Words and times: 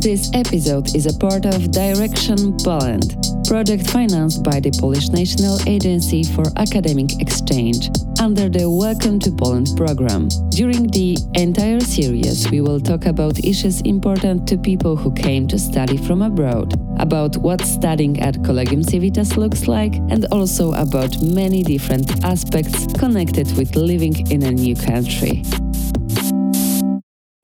This 0.00 0.30
episode 0.32 0.94
is 0.94 1.06
a 1.06 1.18
part 1.18 1.44
of 1.44 1.72
Direction 1.72 2.56
Poland, 2.58 3.16
project 3.48 3.90
financed 3.90 4.44
by 4.44 4.60
the 4.60 4.70
Polish 4.70 5.08
National 5.08 5.58
Agency 5.66 6.22
for 6.22 6.44
Academic 6.56 7.20
Exchange 7.20 7.90
under 8.20 8.48
the 8.48 8.70
Welcome 8.70 9.18
to 9.18 9.32
Poland 9.32 9.70
program. 9.76 10.28
During 10.50 10.86
the 10.86 11.18
entire 11.34 11.80
series, 11.80 12.48
we 12.48 12.60
will 12.60 12.78
talk 12.78 13.06
about 13.06 13.44
issues 13.44 13.80
important 13.80 14.46
to 14.46 14.56
people 14.56 14.94
who 14.94 15.12
came 15.12 15.48
to 15.48 15.58
study 15.58 15.96
from 15.96 16.22
abroad, 16.22 16.74
about 17.00 17.36
what 17.36 17.60
studying 17.62 18.20
at 18.20 18.44
Collegium 18.44 18.84
Civitas 18.84 19.36
looks 19.36 19.66
like, 19.66 19.96
and 20.10 20.26
also 20.30 20.74
about 20.74 21.20
many 21.20 21.64
different 21.64 22.24
aspects 22.24 22.86
connected 22.94 23.50
with 23.56 23.74
living 23.74 24.30
in 24.30 24.44
a 24.44 24.52
new 24.52 24.76
country. 24.76 25.42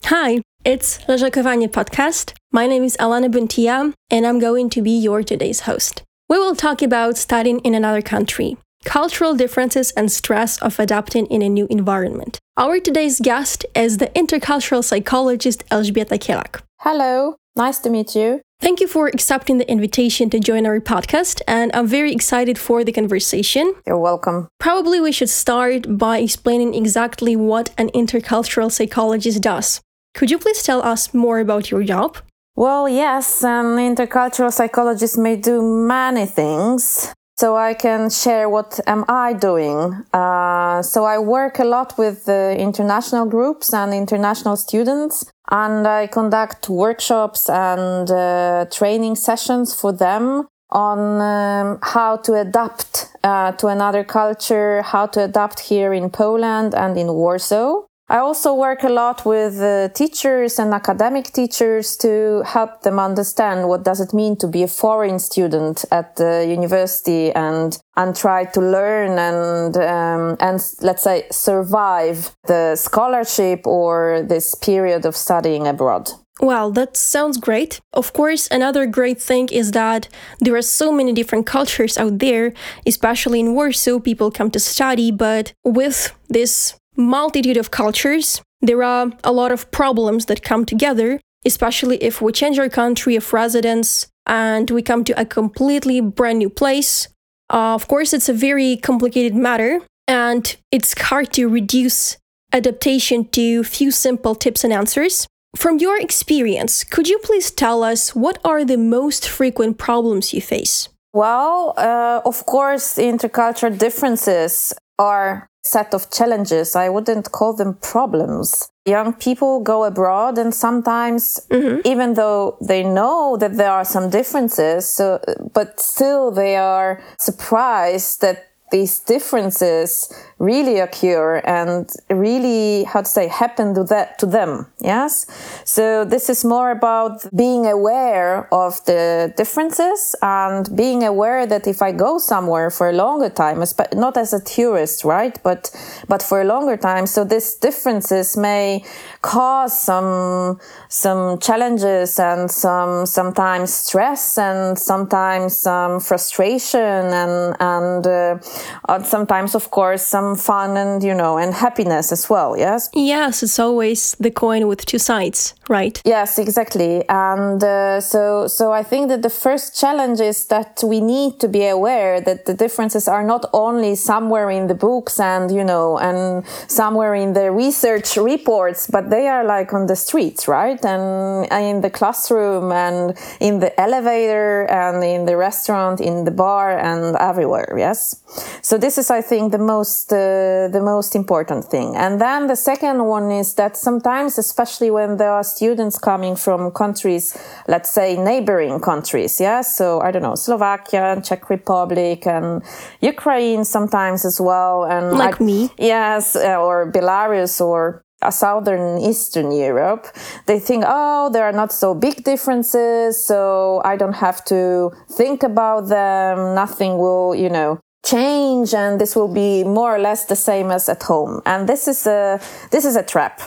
Hi, 0.04 0.40
it's 0.64 0.98
Leżakowanie 1.08 1.68
podcast. 1.68 2.34
My 2.52 2.66
name 2.66 2.84
is 2.84 2.96
Alana 2.96 3.28
Buntia, 3.28 3.92
and 4.10 4.26
I'm 4.26 4.40
going 4.40 4.70
to 4.70 4.82
be 4.82 4.90
your 4.90 5.22
today's 5.22 5.60
host. 5.60 6.02
We 6.28 6.38
will 6.38 6.56
talk 6.56 6.82
about 6.82 7.18
studying 7.18 7.60
in 7.60 7.74
another 7.74 8.00
country, 8.00 8.56
cultural 8.84 9.34
differences 9.34 9.92
and 9.92 10.10
stress 10.10 10.58
of 10.62 10.80
adapting 10.80 11.26
in 11.26 11.42
a 11.42 11.48
new 11.48 11.66
environment. 11.68 12.38
Our 12.56 12.80
today's 12.80 13.20
guest 13.20 13.66
is 13.74 13.98
the 13.98 14.06
intercultural 14.14 14.82
psychologist 14.82 15.64
Elżbieta 15.70 16.18
Kielak. 16.18 16.62
Hello, 16.80 17.36
nice 17.56 17.78
to 17.80 17.90
meet 17.90 18.16
you. 18.16 18.40
Thank 18.60 18.80
you 18.80 18.88
for 18.88 19.08
accepting 19.08 19.58
the 19.58 19.70
invitation 19.70 20.30
to 20.30 20.38
join 20.38 20.64
our 20.64 20.80
podcast, 20.80 21.42
and 21.46 21.70
I'm 21.74 21.86
very 21.86 22.12
excited 22.12 22.58
for 22.58 22.84
the 22.84 22.92
conversation. 22.92 23.74
You're 23.86 23.98
welcome. 23.98 24.48
Probably 24.60 24.98
we 24.98 25.12
should 25.12 25.28
start 25.28 25.98
by 25.98 26.18
explaining 26.20 26.74
exactly 26.74 27.36
what 27.36 27.70
an 27.76 27.90
intercultural 27.90 28.72
psychologist 28.72 29.42
does. 29.42 29.82
Could 30.14 30.30
you 30.30 30.38
please 30.38 30.62
tell 30.62 30.80
us 30.82 31.12
more 31.12 31.40
about 31.40 31.70
your 31.70 31.82
job? 31.82 32.18
Well, 32.56 32.88
yes, 32.88 33.42
an 33.42 33.78
intercultural 33.78 34.52
psychologist 34.52 35.18
may 35.18 35.36
do 35.36 35.60
many 35.60 36.24
things. 36.26 37.12
So 37.36 37.56
I 37.56 37.74
can 37.74 38.10
share 38.10 38.48
what 38.48 38.78
am 38.86 39.04
I 39.08 39.32
doing. 39.32 40.04
Uh, 40.12 40.82
so 40.82 41.04
I 41.04 41.18
work 41.18 41.58
a 41.58 41.64
lot 41.64 41.98
with 41.98 42.28
uh, 42.28 42.54
international 42.56 43.26
groups 43.26 43.74
and 43.74 43.92
international 43.92 44.56
students, 44.56 45.24
and 45.50 45.84
I 45.84 46.06
conduct 46.06 46.68
workshops 46.68 47.50
and 47.50 48.08
uh, 48.08 48.66
training 48.70 49.16
sessions 49.16 49.74
for 49.74 49.92
them 49.92 50.46
on 50.70 50.98
um, 51.20 51.78
how 51.82 52.18
to 52.18 52.34
adapt 52.34 53.08
uh, 53.24 53.50
to 53.52 53.66
another 53.66 54.04
culture, 54.04 54.82
how 54.82 55.06
to 55.06 55.24
adapt 55.24 55.58
here 55.58 55.92
in 55.92 56.10
Poland 56.10 56.72
and 56.72 56.96
in 56.96 57.08
Warsaw. 57.12 57.82
I 58.08 58.18
also 58.18 58.52
work 58.54 58.82
a 58.82 58.90
lot 58.90 59.24
with 59.24 59.58
uh, 59.60 59.88
teachers 59.88 60.58
and 60.58 60.74
academic 60.74 61.32
teachers 61.32 61.96
to 61.98 62.42
help 62.44 62.82
them 62.82 62.98
understand 62.98 63.66
what 63.66 63.82
does 63.82 63.98
it 63.98 64.12
mean 64.12 64.36
to 64.36 64.46
be 64.46 64.62
a 64.62 64.68
foreign 64.68 65.18
student 65.18 65.86
at 65.90 66.16
the 66.16 66.44
university 66.46 67.32
and 67.32 67.78
and 67.96 68.14
try 68.14 68.44
to 68.44 68.60
learn 68.60 69.18
and 69.18 69.76
um, 69.78 70.36
and 70.40 70.60
let's 70.82 71.02
say 71.02 71.26
survive 71.30 72.36
the 72.46 72.76
scholarship 72.76 73.66
or 73.66 74.22
this 74.22 74.54
period 74.54 75.06
of 75.06 75.16
studying 75.16 75.66
abroad. 75.66 76.10
Well, 76.40 76.72
that 76.72 76.96
sounds 76.96 77.38
great. 77.38 77.80
Of 77.92 78.12
course, 78.12 78.48
another 78.50 78.86
great 78.86 79.22
thing 79.22 79.48
is 79.50 79.70
that 79.70 80.08
there 80.40 80.56
are 80.56 80.62
so 80.62 80.92
many 80.92 81.12
different 81.12 81.46
cultures 81.46 81.96
out 81.96 82.18
there, 82.18 82.52
especially 82.84 83.40
in 83.40 83.54
Warsaw, 83.54 84.00
people 84.00 84.30
come 84.30 84.50
to 84.50 84.60
study, 84.60 85.12
but 85.12 85.54
with 85.64 86.12
this 86.28 86.74
multitude 86.96 87.56
of 87.56 87.70
cultures, 87.70 88.42
there 88.60 88.82
are 88.82 89.12
a 89.22 89.32
lot 89.32 89.52
of 89.52 89.70
problems 89.70 90.26
that 90.26 90.42
come 90.42 90.64
together, 90.64 91.20
especially 91.44 92.02
if 92.02 92.22
we 92.22 92.32
change 92.32 92.58
our 92.58 92.68
country 92.68 93.16
of 93.16 93.32
residence 93.32 94.08
and 94.26 94.70
we 94.70 94.82
come 94.82 95.04
to 95.04 95.20
a 95.20 95.24
completely 95.24 96.00
brand 96.00 96.38
new 96.38 96.48
place. 96.48 97.08
Uh, 97.50 97.74
of 97.74 97.88
course, 97.88 98.12
it's 98.12 98.28
a 98.28 98.32
very 98.32 98.76
complicated 98.76 99.34
matter, 99.34 99.80
and 100.08 100.56
it's 100.70 100.98
hard 100.98 101.32
to 101.34 101.46
reduce 101.46 102.16
adaptation 102.52 103.26
to 103.28 103.62
few 103.64 103.90
simple 103.90 104.34
tips 104.34 104.64
and 104.64 104.72
answers. 104.72 105.26
From 105.56 105.78
your 105.78 106.00
experience, 106.00 106.84
could 106.84 107.08
you 107.08 107.18
please 107.18 107.50
tell 107.50 107.82
us 107.84 108.14
what 108.14 108.38
are 108.44 108.64
the 108.64 108.78
most 108.78 109.28
frequent 109.28 109.78
problems 109.78 110.32
you 110.32 110.40
face? 110.40 110.88
Well, 111.12 111.74
uh, 111.76 112.22
of 112.24 112.44
course, 112.46 112.96
intercultural 112.96 113.78
differences 113.78 114.74
are 114.98 115.46
set 115.64 115.94
of 115.94 116.10
challenges. 116.10 116.76
I 116.76 116.88
wouldn't 116.88 117.32
call 117.32 117.54
them 117.54 117.74
problems. 117.80 118.70
Young 118.84 119.14
people 119.14 119.60
go 119.60 119.84
abroad 119.84 120.38
and 120.38 120.54
sometimes, 120.54 121.40
mm-hmm. 121.50 121.80
even 121.84 122.14
though 122.14 122.58
they 122.60 122.84
know 122.84 123.36
that 123.38 123.56
there 123.56 123.70
are 123.70 123.84
some 123.84 124.10
differences, 124.10 124.88
so, 124.88 125.20
but 125.54 125.80
still 125.80 126.30
they 126.30 126.56
are 126.56 127.02
surprised 127.18 128.20
that 128.20 128.50
these 128.70 129.00
differences 129.00 130.12
really 130.44 130.78
occur 130.78 131.36
and 131.44 131.90
really 132.10 132.84
how 132.84 133.00
to 133.00 133.08
say 133.08 133.26
happen 133.28 133.74
to 133.74 133.84
that 133.84 134.18
to 134.18 134.26
them 134.26 134.66
yes? 134.80 135.26
So 135.64 136.04
this 136.04 136.28
is 136.28 136.44
more 136.44 136.70
about 136.70 137.24
being 137.34 137.66
aware 137.66 138.52
of 138.52 138.84
the 138.84 139.32
differences 139.36 140.14
and 140.22 140.64
being 140.76 141.02
aware 141.04 141.46
that 141.46 141.66
if 141.66 141.80
i 141.82 141.90
go 141.92 142.18
somewhere 142.18 142.70
for 142.70 142.88
a 142.88 142.92
longer 142.92 143.30
time 143.30 143.62
not 143.94 144.16
as 144.16 144.32
a 144.32 144.40
tourist 144.40 145.04
right? 145.04 145.36
But 145.42 145.70
but 146.08 146.22
for 146.22 146.40
a 146.40 146.44
longer 146.44 146.76
time 146.76 147.06
so 147.06 147.24
these 147.24 147.54
differences 147.54 148.36
may 148.36 148.84
cause 149.22 149.72
some 149.80 150.58
some 150.88 151.38
challenges 151.38 152.18
and 152.18 152.50
some 152.50 153.06
sometimes 153.06 153.72
stress 153.72 154.38
and 154.38 154.78
sometimes 154.78 155.56
some 155.56 156.00
frustration 156.00 156.80
and 157.22 157.56
and 157.60 158.06
uh, 158.06 159.02
sometimes 159.02 159.54
of 159.54 159.70
course 159.70 160.04
some 160.06 160.33
fun 160.34 160.76
and 160.76 161.02
you 161.02 161.14
know 161.14 161.38
and 161.38 161.54
happiness 161.54 162.12
as 162.12 162.28
well 162.30 162.56
yes? 162.56 162.90
Yes 162.94 163.42
it's 163.42 163.58
always 163.58 164.16
the 164.20 164.30
coin 164.30 164.66
with 164.66 164.84
two 164.86 164.98
sides 164.98 165.54
right? 165.68 166.00
Yes 166.04 166.38
exactly. 166.38 167.08
And 167.08 167.62
uh, 167.62 168.00
so 168.00 168.46
so 168.46 168.72
i 168.72 168.82
think 168.82 169.08
that 169.08 169.22
the 169.22 169.30
first 169.30 169.78
challenge 169.78 170.20
is 170.20 170.46
that 170.46 170.82
we 170.84 171.00
need 171.00 171.40
to 171.40 171.48
be 171.48 171.66
aware 171.66 172.20
that 172.20 172.44
the 172.44 172.54
differences 172.54 173.08
are 173.08 173.24
not 173.24 173.46
only 173.52 173.94
somewhere 173.94 174.50
in 174.50 174.66
the 174.66 174.74
books 174.74 175.20
and 175.20 175.50
you 175.50 175.64
know 175.64 175.98
and 175.98 176.44
somewhere 176.68 177.14
in 177.14 177.32
the 177.32 177.50
research 177.50 178.16
reports 178.16 178.86
but 178.86 179.10
they 179.10 179.26
are 179.28 179.44
like 179.44 179.72
on 179.72 179.86
the 179.86 179.96
streets 179.96 180.48
right? 180.48 180.84
And 180.84 181.50
in 181.52 181.80
the 181.80 181.90
classroom 181.90 182.72
and 182.72 183.16
in 183.40 183.60
the 183.60 183.78
elevator 183.80 184.64
and 184.70 185.02
in 185.04 185.24
the 185.24 185.36
restaurant 185.36 186.00
in 186.00 186.24
the 186.24 186.30
bar 186.30 186.78
and 186.78 187.16
everywhere 187.16 187.74
yes? 187.78 188.20
So 188.62 188.78
this 188.78 188.98
is 188.98 189.10
i 189.10 189.20
think 189.20 189.52
the 189.52 189.58
most 189.58 190.12
uh, 190.14 190.68
the 190.72 190.80
most 190.80 191.14
important 191.14 191.64
thing. 191.64 191.96
And 191.96 192.20
then 192.20 192.46
the 192.46 192.56
second 192.56 193.04
one 193.04 193.30
is 193.30 193.54
that 193.54 193.76
sometimes 193.76 194.38
especially 194.38 194.90
when 194.90 195.16
there 195.16 195.32
are 195.32 195.44
students 195.44 195.98
coming 195.98 196.36
from 196.36 196.70
countries 196.70 197.36
let's 197.68 197.90
say 197.90 198.16
neighboring 198.16 198.80
countries 198.80 199.40
yeah? 199.40 199.62
So 199.62 200.00
i 200.00 200.10
don't 200.10 200.22
know 200.22 200.34
slovakia 200.34 201.12
and 201.12 201.24
czech 201.24 201.50
republic 201.50 202.26
and 202.26 202.62
ukraine 203.00 203.64
sometimes 203.64 204.24
as 204.24 204.40
well 204.40 204.84
and 204.84 205.18
like 205.18 205.40
I, 205.40 205.44
me. 205.44 205.70
Yes 205.78 206.36
uh, 206.36 206.56
or 206.56 206.90
belarus 206.90 207.60
or 207.60 208.04
southern 208.30 208.98
eastern 208.98 209.52
europe. 209.52 210.06
They 210.46 210.58
think 210.58 210.84
oh 210.86 211.28
there 211.30 211.44
are 211.44 211.52
not 211.52 211.72
so 211.72 211.94
big 211.94 212.24
differences 212.24 213.22
so 213.22 213.82
i 213.84 213.96
don't 213.96 214.16
have 214.16 214.44
to 214.46 214.90
think 215.10 215.42
about 215.42 215.88
them. 215.88 216.54
Nothing 216.54 216.96
will 216.96 217.34
you 217.34 217.50
know 217.50 217.80
change 218.04 218.74
and 218.74 219.00
this 219.00 219.16
will 219.16 219.32
be 219.32 219.64
more 219.64 219.96
or 219.96 219.98
less 219.98 220.26
the 220.26 220.36
same 220.36 220.70
as 220.70 220.88
at 220.88 221.02
home. 221.02 221.42
And 221.46 221.68
this 221.68 221.88
is 221.88 222.06
a 222.06 222.40
this 222.70 222.84
is 222.84 222.96
a 222.96 223.02
trap 223.02 223.40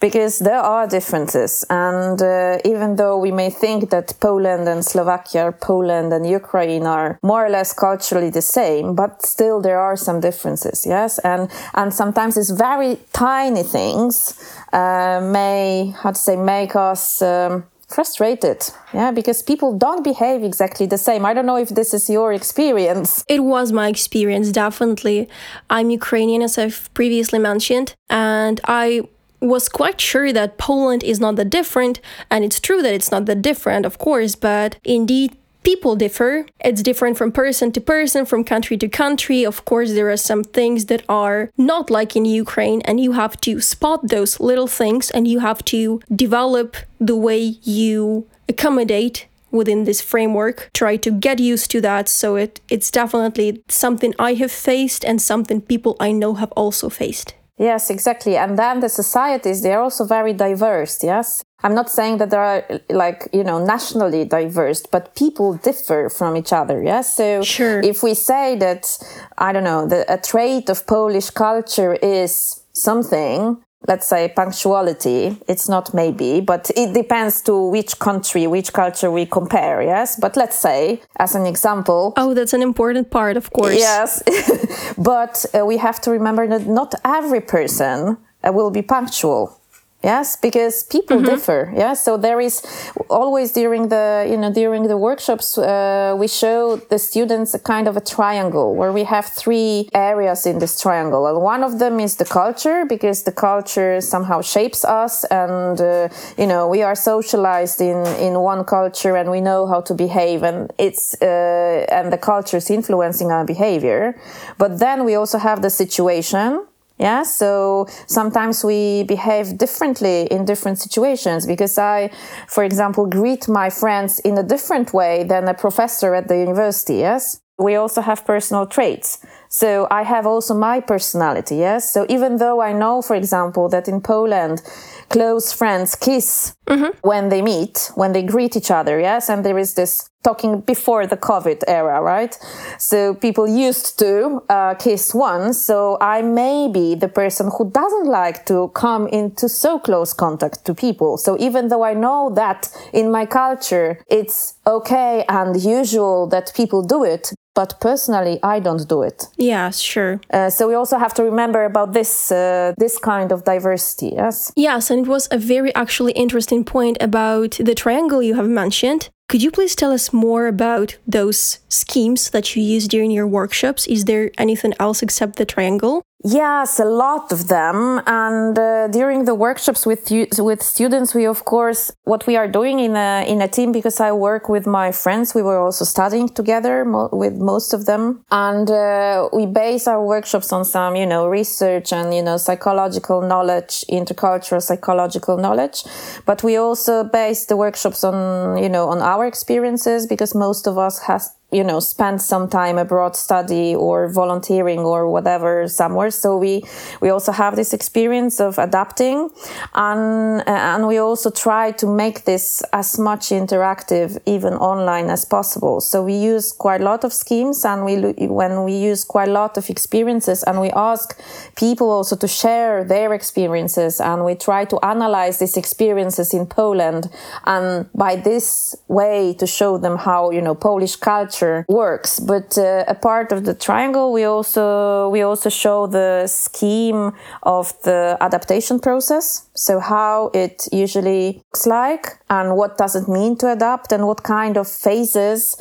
because 0.00 0.38
there 0.38 0.60
are 0.60 0.86
differences. 0.86 1.64
And 1.70 2.20
uh, 2.20 2.58
even 2.64 2.96
though 2.96 3.16
we 3.16 3.32
may 3.32 3.50
think 3.50 3.90
that 3.90 4.14
Poland 4.20 4.68
and 4.68 4.84
Slovakia 4.84 5.52
Poland 5.52 6.12
and 6.12 6.28
Ukraine 6.28 6.86
are 6.86 7.18
more 7.22 7.46
or 7.46 7.48
less 7.48 7.72
culturally 7.72 8.30
the 8.30 8.42
same 8.42 8.94
but 8.94 9.24
still 9.24 9.60
there 9.60 9.78
are 9.78 9.96
some 9.96 10.20
differences 10.20 10.86
yes? 10.86 11.18
And 11.20 11.50
and 11.74 11.92
sometimes 11.92 12.36
it's 12.36 12.50
very 12.50 12.98
tiny 13.12 13.62
things 13.62 14.34
uh, 14.72 15.20
may 15.22 15.94
how 16.02 16.10
to 16.10 16.18
say 16.18 16.36
make 16.36 16.76
us 16.76 17.22
um, 17.22 17.64
frustrated 17.88 18.58
yeah 18.92 19.10
because 19.10 19.42
people 19.42 19.76
don't 19.76 20.02
behave 20.02 20.42
exactly 20.42 20.86
the 20.86 20.98
same. 20.98 21.24
I 21.24 21.34
don't 21.34 21.46
know 21.46 21.56
if 21.56 21.70
this 21.70 21.94
is 21.94 22.08
your 22.10 22.32
experience. 22.32 23.24
It 23.28 23.42
was 23.44 23.72
my 23.72 23.88
experience 23.88 24.50
definitely. 24.50 25.28
I'm 25.70 25.90
ukrainian 25.90 26.42
as 26.42 26.58
i've 26.58 26.92
previously 26.94 27.38
mentioned 27.38 27.94
and 28.10 28.60
i 28.64 29.02
was 29.40 29.68
quite 29.68 30.00
sure 30.00 30.32
that 30.32 30.58
poland 30.58 31.02
is 31.02 31.20
not 31.20 31.36
that 31.36 31.50
different 31.50 32.00
and 32.30 32.44
it's 32.44 32.60
true 32.60 32.80
that 32.82 32.94
it's 32.94 33.10
not 33.10 33.26
that 33.26 33.42
different 33.42 33.84
of 33.84 33.98
course 33.98 34.34
but 34.34 34.76
indeed 34.84 35.36
people 35.64 35.96
differ. 35.96 36.46
It's 36.64 36.82
different 36.82 37.16
from 37.16 37.32
person 37.32 37.72
to 37.72 37.80
person, 37.80 38.24
from 38.26 38.44
country 38.44 38.76
to 38.78 38.88
country. 38.88 39.44
Of 39.44 39.64
course, 39.64 39.92
there 39.92 40.10
are 40.10 40.16
some 40.16 40.44
things 40.44 40.86
that 40.86 41.02
are 41.08 41.50
not 41.56 41.90
like 41.90 42.14
in 42.14 42.24
Ukraine, 42.24 42.80
and 42.82 43.00
you 43.00 43.12
have 43.12 43.40
to 43.40 43.60
spot 43.60 44.08
those 44.08 44.38
little 44.38 44.68
things 44.68 45.10
and 45.10 45.26
you 45.26 45.40
have 45.40 45.64
to 45.66 46.00
develop 46.14 46.76
the 47.00 47.16
way 47.16 47.40
you 47.62 48.26
accommodate 48.48 49.26
within 49.50 49.84
this 49.84 50.00
framework 50.00 50.68
try 50.74 50.96
to 50.96 51.12
get 51.12 51.38
used 51.38 51.70
to 51.70 51.80
that 51.80 52.08
so 52.08 52.34
it 52.34 52.60
it's 52.68 52.90
definitely 52.90 53.62
something 53.68 54.12
i 54.18 54.34
have 54.34 54.50
faced 54.50 55.04
and 55.04 55.22
something 55.22 55.60
people 55.60 55.96
i 56.00 56.10
know 56.10 56.34
have 56.34 56.50
also 56.52 56.88
faced 56.88 57.34
Yes, 57.56 57.88
exactly. 57.88 58.36
And 58.36 58.58
then 58.58 58.80
the 58.80 58.88
societies, 58.88 59.62
they're 59.62 59.80
also 59.80 60.04
very 60.04 60.32
diverse. 60.32 61.04
Yes. 61.04 61.44
I'm 61.62 61.74
not 61.74 61.88
saying 61.88 62.18
that 62.18 62.30
they 62.30 62.36
are 62.36 62.64
like, 62.90 63.28
you 63.32 63.44
know, 63.44 63.64
nationally 63.64 64.24
diverse, 64.24 64.82
but 64.82 65.14
people 65.14 65.54
differ 65.54 66.10
from 66.10 66.36
each 66.36 66.52
other. 66.52 66.82
Yes. 66.82 67.16
So 67.16 67.42
sure. 67.42 67.80
if 67.80 68.02
we 68.02 68.14
say 68.14 68.56
that, 68.56 68.98
I 69.38 69.52
don't 69.52 69.64
know, 69.64 69.86
the, 69.86 70.04
a 70.12 70.18
trait 70.18 70.68
of 70.68 70.86
Polish 70.86 71.30
culture 71.30 71.94
is 71.94 72.62
something, 72.72 73.63
let's 73.86 74.06
say 74.06 74.32
punctuality. 74.34 75.36
It's 75.48 75.68
not 75.68 75.94
maybe 75.94 76.40
but 76.40 76.70
it 76.76 76.92
depends 76.94 77.42
to 77.42 77.68
which 77.68 77.98
country 77.98 78.46
which 78.46 78.72
culture 78.72 79.10
we 79.10 79.26
compare 79.26 79.82
yes? 79.82 80.16
But 80.20 80.36
let's 80.36 80.56
say 80.56 81.02
as 81.16 81.34
an 81.34 81.46
example. 81.46 82.12
Oh 82.16 82.34
that's 82.34 82.52
an 82.52 82.62
important 82.62 83.10
part 83.10 83.36
of 83.36 83.50
course. 83.52 83.76
Yes. 83.76 84.22
But 84.98 85.44
uh, 85.54 85.66
we 85.66 85.78
have 85.78 86.00
to 86.02 86.10
remember 86.10 86.46
that 86.46 86.66
not 86.66 86.94
every 87.04 87.40
person 87.40 88.16
uh, 88.42 88.52
will 88.52 88.70
be 88.70 88.82
punctual 88.82 89.58
yes 90.04 90.36
because 90.36 90.84
people 90.84 91.16
mm-hmm. 91.16 91.34
differ. 91.34 91.72
Yes 91.74 92.04
so 92.04 92.16
there 92.16 92.40
is 92.40 92.62
always 93.08 93.52
during 93.52 93.88
the 93.88 94.26
you 94.30 94.36
know 94.36 94.52
during 94.52 94.84
the 94.88 94.96
workshops 94.96 95.58
uh, 95.58 96.14
we 96.18 96.28
show 96.28 96.76
the 96.92 96.98
students 96.98 97.54
a 97.54 97.58
kind 97.58 97.88
of 97.88 97.96
a 97.96 98.00
triangle 98.00 98.74
where 98.74 98.92
we 98.92 99.04
have 99.04 99.26
three 99.26 99.88
areas 99.94 100.46
in 100.46 100.58
this 100.58 100.80
triangle. 100.80 101.26
And 101.26 101.40
one 101.42 101.62
of 101.62 101.78
them 101.78 102.00
is 102.00 102.16
the 102.16 102.24
culture 102.24 102.84
because 102.84 103.24
the 103.24 103.32
culture 103.32 104.00
somehow 104.00 104.40
shapes 104.42 104.84
us 104.84 105.24
and 105.24 105.80
uh, 105.80 106.08
you 106.36 106.46
know 106.46 106.68
we 106.68 106.82
are 106.82 106.94
socialized 106.94 107.80
in 107.80 107.98
in 108.26 108.38
one 108.40 108.64
culture 108.64 109.16
and 109.16 109.30
we 109.30 109.40
know 109.40 109.66
how 109.66 109.80
to 109.88 109.94
behave 109.94 110.42
and 110.42 110.72
it's 110.78 111.14
uh, 111.22 111.86
and 111.88 112.12
the 112.12 112.18
culture 112.18 112.58
is 112.58 112.70
influencing 112.70 113.30
our 113.30 113.44
behavior. 113.44 114.14
But 114.58 114.78
then 114.78 115.04
we 115.04 115.14
also 115.14 115.38
have 115.38 115.62
the 115.62 115.70
situation 115.70 116.66
yeah 116.98 117.22
so 117.22 117.86
sometimes 118.06 118.64
we 118.64 119.02
behave 119.04 119.58
differently 119.58 120.22
in 120.30 120.44
different 120.44 120.78
situations 120.78 121.46
because 121.46 121.76
i 121.78 122.10
for 122.48 122.64
example 122.64 123.06
greet 123.06 123.48
my 123.48 123.68
friends 123.68 124.20
in 124.20 124.38
a 124.38 124.42
different 124.42 124.92
way 124.92 125.24
than 125.24 125.48
a 125.48 125.54
professor 125.54 126.14
at 126.14 126.28
the 126.28 126.38
university 126.38 126.94
yes? 126.94 127.40
We 127.56 127.76
also 127.76 128.00
have 128.00 128.24
personal 128.24 128.66
traits 128.66 129.24
so 129.60 129.86
i 129.90 130.02
have 130.02 130.26
also 130.26 130.52
my 130.54 130.80
personality 130.80 131.56
yes 131.56 131.92
so 131.94 132.00
even 132.08 132.32
though 132.42 132.58
i 132.60 132.72
know 132.72 133.00
for 133.08 133.16
example 133.16 133.68
that 133.68 133.86
in 133.88 134.00
poland 134.00 134.62
close 135.08 135.52
friends 135.52 135.94
kiss 135.94 136.54
mm-hmm. 136.66 136.90
when 137.02 137.28
they 137.28 137.42
meet, 137.42 137.90
when 137.94 138.12
they 138.12 138.22
greet 138.22 138.56
each 138.56 138.70
other. 138.70 138.98
Yes. 139.00 139.28
And 139.28 139.44
there 139.44 139.58
is 139.58 139.74
this 139.74 140.08
talking 140.22 140.60
before 140.60 141.06
the 141.06 141.16
COVID 141.16 141.62
era, 141.68 142.00
right? 142.00 142.36
So 142.78 143.14
people 143.14 143.46
used 143.46 143.98
to 143.98 144.42
uh, 144.48 144.74
kiss 144.74 145.14
once. 145.14 145.60
So 145.60 145.98
I 146.00 146.22
may 146.22 146.68
be 146.68 146.94
the 146.94 147.08
person 147.08 147.50
who 147.56 147.70
doesn't 147.70 148.06
like 148.06 148.46
to 148.46 148.68
come 148.74 149.06
into 149.08 149.48
so 149.48 149.78
close 149.78 150.12
contact 150.14 150.64
to 150.64 150.74
people. 150.74 151.18
So 151.18 151.36
even 151.38 151.68
though 151.68 151.84
I 151.84 151.94
know 151.94 152.32
that 152.34 152.68
in 152.92 153.10
my 153.10 153.26
culture, 153.26 154.00
it's 154.08 154.54
okay 154.66 155.24
and 155.28 155.62
usual 155.62 156.26
that 156.28 156.52
people 156.56 156.82
do 156.82 157.04
it, 157.04 157.32
but 157.54 157.80
personally 157.80 158.38
i 158.42 158.58
don't 158.58 158.88
do 158.88 159.02
it 159.02 159.28
yeah 159.44 159.70
sure 159.70 160.20
uh, 160.32 160.50
so 160.50 160.68
we 160.68 160.74
also 160.74 160.96
have 160.98 161.14
to 161.14 161.22
remember 161.22 161.64
about 161.64 161.92
this 161.92 162.32
uh, 162.32 162.72
this 162.78 162.98
kind 162.98 163.32
of 163.32 163.44
diversity 163.44 164.10
yes 164.22 164.52
yes 164.56 164.90
and 164.90 165.06
it 165.06 165.08
was 165.08 165.28
a 165.30 165.38
very 165.38 165.72
actually 165.74 166.12
interesting 166.12 166.64
point 166.64 166.96
about 167.00 167.52
the 167.68 167.74
triangle 167.74 168.22
you 168.22 168.34
have 168.34 168.48
mentioned 168.48 169.10
could 169.28 169.42
you 169.42 169.50
please 169.50 169.74
tell 169.74 169.90
us 169.90 170.12
more 170.12 170.46
about 170.46 170.98
those 171.06 171.58
schemes 171.68 172.30
that 172.30 172.54
you 172.54 172.62
use 172.62 172.86
during 172.86 173.10
your 173.10 173.26
workshops? 173.26 173.86
Is 173.86 174.04
there 174.04 174.30
anything 174.36 174.74
else 174.78 175.02
except 175.02 175.36
the 175.36 175.46
triangle? 175.46 176.02
Yes, 176.26 176.80
a 176.80 176.86
lot 176.86 177.32
of 177.32 177.48
them. 177.48 178.00
And 178.06 178.58
uh, 178.58 178.88
during 178.88 179.26
the 179.26 179.34
workshops 179.34 179.84
with 179.84 180.10
with 180.38 180.62
students, 180.62 181.14
we 181.14 181.26
of 181.26 181.44
course 181.44 181.92
what 182.04 182.26
we 182.26 182.34
are 182.34 182.48
doing 182.48 182.78
in 182.78 182.96
a 182.96 183.26
in 183.28 183.42
a 183.42 183.48
team 183.48 183.72
because 183.72 184.00
I 184.00 184.10
work 184.12 184.48
with 184.48 184.66
my 184.66 184.90
friends. 184.90 185.34
We 185.34 185.42
were 185.42 185.58
also 185.58 185.84
studying 185.84 186.30
together 186.30 186.86
mo- 186.86 187.10
with 187.12 187.34
most 187.36 187.74
of 187.74 187.84
them, 187.84 188.24
and 188.30 188.70
uh, 188.70 189.28
we 189.34 189.44
base 189.44 189.86
our 189.86 190.02
workshops 190.02 190.50
on 190.50 190.64
some 190.64 190.96
you 190.96 191.04
know 191.04 191.28
research 191.28 191.92
and 191.92 192.14
you 192.14 192.22
know 192.22 192.38
psychological 192.38 193.20
knowledge, 193.20 193.84
intercultural 193.90 194.62
psychological 194.62 195.36
knowledge. 195.36 195.84
But 196.24 196.42
we 196.42 196.56
also 196.56 197.04
base 197.04 197.44
the 197.44 197.56
workshops 197.58 198.02
on 198.02 198.56
you 198.56 198.70
know 198.70 198.88
on 198.88 199.02
our 199.02 199.26
experiences 199.26 200.06
because 200.06 200.34
most 200.34 200.66
of 200.66 200.78
us 200.78 201.00
has 201.00 201.36
you 201.54 201.62
know 201.62 201.78
spend 201.78 202.20
some 202.20 202.48
time 202.48 202.76
abroad 202.78 203.14
study 203.16 203.74
or 203.74 204.08
volunteering 204.08 204.80
or 204.80 205.08
whatever 205.08 205.68
somewhere. 205.68 206.10
So 206.10 206.36
we 206.36 206.62
we 207.00 207.10
also 207.10 207.32
have 207.32 207.54
this 207.54 207.72
experience 207.72 208.40
of 208.40 208.58
adapting 208.58 209.30
and 209.74 210.42
and 210.46 210.88
we 210.88 210.98
also 210.98 211.30
try 211.30 211.70
to 211.72 211.86
make 211.86 212.24
this 212.24 212.62
as 212.72 212.98
much 212.98 213.28
interactive 213.30 214.18
even 214.26 214.54
online 214.54 215.10
as 215.10 215.24
possible. 215.24 215.80
So 215.80 216.02
we 216.02 216.14
use 216.14 216.52
quite 216.52 216.80
a 216.80 216.84
lot 216.84 217.04
of 217.04 217.12
schemes 217.12 217.64
and 217.64 217.84
we 217.84 217.94
when 218.26 218.64
we 218.64 218.74
use 218.74 219.04
quite 219.04 219.28
a 219.28 219.32
lot 219.32 219.56
of 219.56 219.70
experiences 219.70 220.42
and 220.42 220.60
we 220.60 220.70
ask 220.70 221.16
people 221.56 221.88
also 221.90 222.16
to 222.16 222.26
share 222.26 222.84
their 222.84 223.14
experiences 223.14 224.00
and 224.00 224.24
we 224.24 224.34
try 224.34 224.64
to 224.64 224.78
analyze 224.84 225.38
these 225.38 225.56
experiences 225.56 226.34
in 226.34 226.46
Poland 226.46 227.08
and 227.46 227.86
by 227.94 228.16
this 228.16 228.74
way 228.88 229.34
to 229.34 229.46
show 229.46 229.78
them 229.78 229.96
how 229.98 230.30
you 230.30 230.42
know 230.42 230.54
Polish 230.54 230.96
culture 230.96 231.43
structure 231.44 231.64
works. 231.68 232.20
But 232.20 232.58
uh, 232.58 232.84
a 232.88 232.94
part 232.94 233.32
of 233.32 233.44
the 233.44 233.54
triangle, 233.54 234.12
we 234.12 234.24
also 234.24 235.08
we 235.10 235.22
also 235.22 235.50
show 235.50 235.86
the 235.86 236.26
scheme 236.26 237.12
of 237.42 237.72
the 237.82 238.16
adaptation 238.20 238.80
process. 238.80 239.48
So 239.54 239.80
how 239.80 240.30
it 240.34 240.68
usually 240.72 241.42
looks 241.52 241.66
like, 241.66 242.18
and 242.28 242.56
what 242.56 242.78
does 242.78 242.96
it 242.96 243.08
mean 243.08 243.36
to 243.38 243.52
adapt, 243.52 243.92
and 243.92 244.06
what 244.06 244.22
kind 244.22 244.56
of 244.56 244.66
phases 244.68 245.56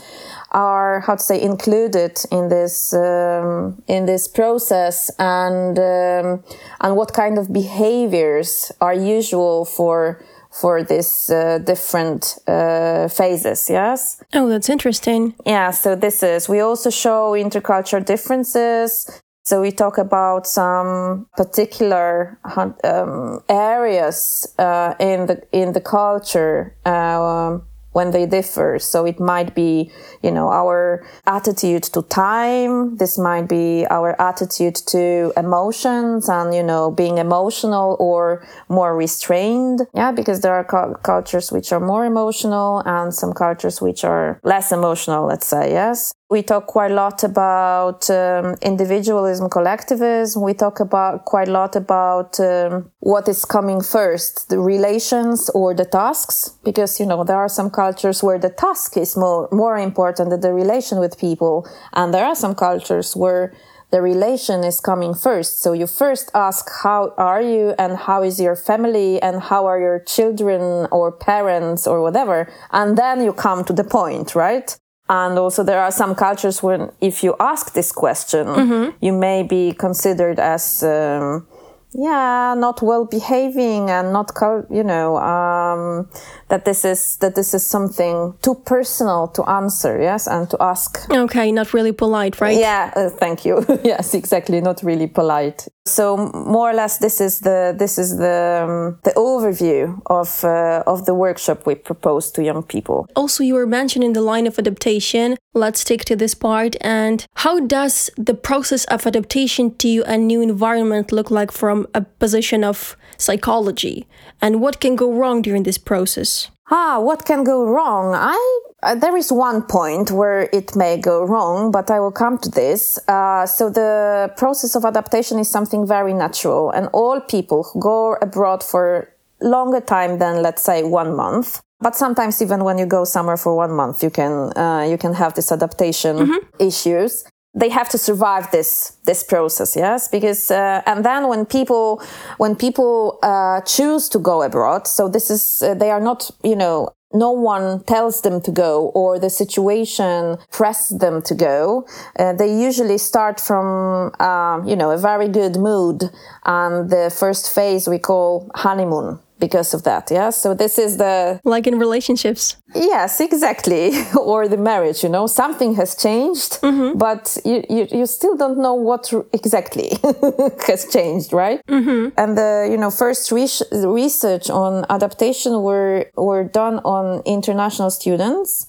are 0.52 1.02
how 1.02 1.16
to 1.16 1.24
say 1.24 1.42
included 1.42 2.20
in 2.32 2.50
this 2.50 2.94
um, 2.94 3.82
in 3.88 4.06
this 4.06 4.28
process, 4.28 5.12
and 5.20 5.78
um, 5.78 6.44
and 6.82 6.96
what 6.96 7.14
kind 7.14 7.38
of 7.38 7.52
behaviors 7.52 8.72
are 8.80 8.94
usual 8.94 9.66
for 9.66 10.20
for 10.62 10.84
these 10.84 11.30
uh, 11.30 11.58
different 11.58 12.38
uh, 12.48 13.08
phases. 13.08 13.70
Yes. 13.70 14.24
Oh, 14.34 14.48
that's 14.50 14.70
interesting. 14.70 15.34
Yeah. 15.46 15.72
So 15.72 15.96
this 15.96 16.24
is. 16.24 16.48
We 16.48 16.60
also 16.60 16.90
show 16.90 17.32
intercultural 17.32 18.06
differences. 18.06 19.22
So 19.46 19.62
we 19.62 19.72
talk 19.72 19.98
about 19.98 20.48
some 20.48 21.28
particular 21.36 22.40
um, 22.56 23.44
areas 23.50 24.48
uh, 24.58 24.94
in 25.00 25.26
the 25.26 25.42
in 25.52 25.74
the 25.74 25.82
culture. 25.82 26.76
Um, 26.86 27.64
when 27.94 28.12
they 28.12 28.26
differ. 28.26 28.78
So 28.80 29.06
it 29.06 29.20
might 29.20 29.56
be, 29.56 29.92
you 30.22 30.32
know, 30.32 30.50
our 30.50 31.06
attitude 31.26 31.84
to 31.84 32.02
time. 32.04 32.98
This 32.98 33.18
might 33.18 33.48
be 33.48 33.86
our 33.90 34.20
attitude 34.22 34.76
to 34.88 35.32
emotions 35.38 36.28
and, 36.30 36.54
you 36.54 36.64
know, 36.64 36.92
being 36.92 37.18
emotional 37.18 37.96
or 38.00 38.46
more 38.70 38.96
restrained. 38.96 39.82
Yeah, 39.94 40.12
because 40.12 40.42
there 40.42 40.54
are 40.54 40.64
cu- 40.64 40.96
cultures 41.02 41.52
which 41.52 41.72
are 41.72 41.80
more 41.80 42.06
emotional 42.06 42.84
and 42.86 43.14
some 43.14 43.34
cultures 43.34 43.82
which 43.82 44.04
are 44.04 44.40
less 44.44 44.72
emotional, 44.72 45.26
let's 45.26 45.48
say, 45.48 45.72
yes. 45.72 46.14
We 46.34 46.42
talk 46.42 46.66
quite 46.66 46.90
a 46.90 46.96
lot 46.96 47.24
about 47.24 48.10
um, 48.10 48.56
individualism, 48.64 49.52
collectivism. 49.52 50.42
We 50.42 50.56
talk 50.56 50.80
about 50.80 51.26
quite 51.26 51.48
a 51.48 51.52
lot 51.52 51.76
about 51.76 52.40
um, 52.40 52.90
what 53.02 53.28
is 53.28 53.46
coming 53.46 53.82
first, 53.84 54.50
the 54.50 54.58
relations 54.58 55.52
or 55.54 55.76
the 55.76 55.86
tasks, 55.86 56.58
because 56.64 57.00
you 57.00 57.06
know 57.06 57.24
there 57.24 57.38
are 57.38 57.50
some 57.60 57.70
cultures 57.70 58.24
where 58.24 58.40
the 58.40 58.50
task 58.50 58.98
is 58.98 59.16
more 59.16 59.48
more 59.52 59.78
important 59.78 60.32
than 60.32 60.42
the 60.42 60.54
relation 60.54 60.98
with 60.98 61.20
people, 61.20 61.68
and 61.94 62.12
there 62.12 62.26
are 62.26 62.36
some 62.44 62.56
cultures 62.56 63.16
where 63.16 63.54
the 63.92 64.02
relation 64.02 64.64
is 64.64 64.80
coming 64.80 65.14
first. 65.14 65.62
So 65.62 65.74
you 65.74 65.86
first 65.86 66.32
ask, 66.34 66.68
how 66.82 67.14
are 67.16 67.44
you 67.44 67.76
and 67.78 67.96
how 67.96 68.24
is 68.24 68.40
your 68.40 68.56
family 68.56 69.22
and 69.22 69.40
how 69.40 69.68
are 69.68 69.80
your 69.80 70.00
children 70.00 70.88
or 70.92 71.12
parents 71.12 71.86
or 71.86 72.02
whatever? 72.02 72.52
And 72.72 72.98
then 72.98 73.24
you 73.24 73.34
come 73.34 73.64
to 73.66 73.74
the 73.74 73.84
point, 73.84 74.34
right? 74.34 74.76
And 75.14 75.38
also, 75.38 75.64
there 75.64 75.80
are 75.80 75.92
some 75.92 76.16
cultures 76.16 76.64
when, 76.64 76.92
if 77.00 77.24
you 77.24 77.36
ask 77.40 77.74
this 77.74 77.92
question, 77.92 78.48
mm-hmm. 78.48 78.98
you 79.00 79.14
may 79.14 79.44
be 79.44 79.72
considered 79.74 80.40
as, 80.40 80.82
um, 80.82 81.46
yeah, 81.94 82.56
not 82.58 82.82
well 82.82 83.06
behaving 83.06 83.92
and 83.92 84.12
not, 84.12 84.32
you 84.72 84.84
know, 84.84 85.18
um, 85.18 86.10
that 86.50 86.66
this 86.66 86.84
is 86.84 87.18
that 87.18 87.36
this 87.36 87.54
is 87.54 87.64
something 87.64 88.34
too 88.42 88.56
personal 88.66 89.28
to 89.28 89.44
answer, 89.48 90.02
yes, 90.02 90.26
and 90.26 90.50
to 90.50 90.58
ask. 90.60 91.08
Okay, 91.12 91.52
not 91.52 91.76
really 91.76 91.92
polite, 91.92 92.42
right? 92.42 92.58
Yeah, 92.58 92.92
uh, 92.96 93.10
thank 93.10 93.46
you. 93.46 93.64
yes, 93.84 94.16
exactly, 94.16 94.62
not 94.62 94.82
really 94.82 95.08
polite. 95.08 95.68
So 95.86 96.32
more 96.34 96.70
or 96.70 96.74
less, 96.74 97.00
this 97.00 97.20
is 97.20 97.42
the 97.42 97.76
this 97.78 97.98
is 97.98 98.18
the 98.18 98.64
um, 98.64 99.00
the 99.04 99.12
overview 99.18 100.02
of 100.06 100.44
uh, 100.44 100.82
of 100.88 101.06
the 101.06 101.14
workshop 101.14 101.66
we 101.66 101.76
propose 101.76 102.32
to 102.32 102.44
young 102.44 102.64
people. 102.64 103.06
Also, 103.18 103.44
you 103.44 103.54
were 103.54 103.68
mentioning 103.68 104.14
the 104.14 104.22
line 104.22 104.48
of 104.48 104.58
adaptation. 104.58 105.36
Let's 105.54 105.82
stick 105.82 106.06
to 106.06 106.16
this 106.16 106.36
part. 106.36 106.78
And 106.80 107.26
how 107.36 107.60
does 107.60 108.10
the 108.16 108.34
process 108.34 108.86
of 108.86 109.06
adaptation 109.06 109.76
to 109.80 110.04
a 110.08 110.18
new 110.18 110.42
environment 110.42 111.12
look 111.12 111.30
like 111.30 111.52
from 111.52 111.86
a 111.94 112.02
position 112.02 112.64
of 112.64 112.96
psychology? 113.18 114.08
And 114.42 114.62
what 114.62 114.80
can 114.80 114.96
go 114.96 115.12
wrong 115.12 115.42
during 115.42 115.64
this 115.64 115.78
process? 115.78 116.50
Ah, 116.76 117.00
what 117.00 117.24
can 117.24 117.44
go 117.44 117.64
wrong? 117.64 118.16
I 118.16 118.40
uh, 118.82 118.96
there 118.96 119.16
is 119.16 119.32
one 119.32 119.62
point 119.62 120.10
where 120.10 120.50
it 120.52 120.76
may 120.76 120.98
go 120.98 121.24
wrong, 121.24 121.70
but 121.70 121.92
I 121.92 122.00
will 122.00 122.12
come 122.12 122.40
to 122.40 122.50
this. 122.50 122.98
Uh, 123.08 123.46
so 123.46 123.70
the 123.70 124.34
process 124.38 124.76
of 124.76 124.84
adaptation 124.84 125.38
is 125.38 125.48
something 125.48 125.86
very 125.86 126.14
natural, 126.14 126.72
and 126.72 126.90
all 126.92 127.22
people 127.22 127.62
who 127.62 127.80
go 127.80 128.18
abroad 128.24 128.64
for 128.64 129.08
longer 129.40 129.82
time 129.82 130.18
than 130.18 130.42
let's 130.42 130.64
say 130.64 130.82
one 130.82 131.16
month. 131.16 131.62
But 131.80 131.96
sometimes 131.96 132.42
even 132.42 132.64
when 132.64 132.80
you 132.80 132.88
go 132.88 133.04
somewhere 133.04 133.38
for 133.38 133.56
one 133.56 133.74
month, 133.74 134.02
you 134.02 134.10
can 134.10 134.58
uh, 134.58 134.82
you 134.90 134.98
can 134.98 135.14
have 135.14 135.36
this 135.36 135.52
adaptation 135.52 136.18
mm-hmm. 136.18 136.42
issues 136.58 137.24
they 137.56 137.70
have 137.70 137.90
to 137.90 137.98
survive 137.98 138.50
this 138.52 138.98
this 139.06 139.24
process 139.24 139.76
yes? 139.76 140.08
Because 140.08 140.52
uh, 140.52 140.82
and 140.86 141.06
then 141.06 141.28
when 141.28 141.46
people 141.46 142.02
when 142.38 142.56
people 142.56 143.20
uh, 143.24 143.62
choose 143.62 144.10
to 144.10 144.20
go 144.20 144.42
abroad 144.42 144.88
so 144.88 145.08
this 145.08 145.30
is 145.30 145.64
uh, 145.64 145.74
they 145.74 145.92
are 145.92 146.02
not 146.02 146.30
you 146.44 146.56
know 146.56 146.94
no 147.14 147.32
one 147.32 147.84
tells 147.84 148.22
them 148.22 148.42
to 148.42 148.52
go 148.52 148.90
or 148.96 149.20
the 149.20 149.30
situation 149.30 150.38
presses 150.52 150.98
them 150.98 151.22
to 151.22 151.36
go. 151.36 151.88
Uh, 152.18 152.34
they 152.34 152.48
usually 152.60 152.98
start 152.98 153.40
from 153.40 154.12
um, 154.20 154.68
you 154.68 154.76
know 154.76 154.92
a 154.92 154.98
very 154.98 155.28
good 155.28 155.56
mood 155.58 156.10
and 156.46 156.90
the 156.90 157.14
first 157.16 157.54
phase 157.54 157.88
we 157.88 158.00
call 158.00 158.50
honeymoon 158.56 159.20
because 159.40 159.74
of 159.74 159.84
that. 159.84 160.10
Yeah. 160.12 160.30
So 160.30 160.54
this 160.54 160.78
is 160.78 160.98
the. 160.98 161.40
Like 161.44 161.68
in 161.68 161.80
relationships. 161.80 162.58
Yes, 162.76 163.20
exactly. 163.20 163.92
or 164.20 164.48
the 164.48 164.58
marriage, 164.58 165.04
you 165.04 165.10
know, 165.10 165.28
something 165.28 165.76
has 165.76 165.96
changed, 165.96 166.62
mm-hmm. 166.62 166.98
but 166.98 167.38
you, 167.46 167.64
you, 167.70 167.88
you, 167.92 168.06
still 168.06 168.36
don't 168.36 168.58
know 168.58 168.74
what 168.74 169.12
exactly 169.32 169.92
has 170.68 170.88
changed, 170.92 171.34
right? 171.34 171.62
Mm-hmm. 171.68 172.10
And 172.18 172.38
the, 172.38 172.68
you 172.70 172.78
know, 172.78 172.90
first 172.90 173.32
re- 173.32 173.48
research 173.72 174.50
on 174.50 174.86
adaptation 174.90 175.62
were, 175.62 176.06
were 176.16 176.44
done 176.44 176.80
on 176.80 177.22
international 177.26 177.92
students 177.92 178.66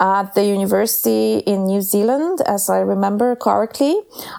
at 0.00 0.34
the 0.34 0.44
university 0.44 1.38
in 1.38 1.66
New 1.66 1.80
Zealand, 1.80 2.40
as 2.46 2.68
I 2.68 2.78
remember 2.78 3.34
correctly. 3.34 3.96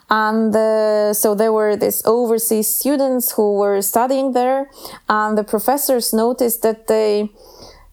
And 0.09 0.55
uh, 0.55 1.13
so 1.13 1.35
there 1.35 1.51
were 1.51 1.75
these 1.75 2.05
overseas 2.05 2.67
students 2.67 3.31
who 3.31 3.55
were 3.55 3.81
studying 3.81 4.33
there 4.33 4.69
and 5.07 5.37
the 5.37 5.43
professors 5.59 6.13
noticed 6.13 6.61
that 6.61 6.87
they 6.87 7.29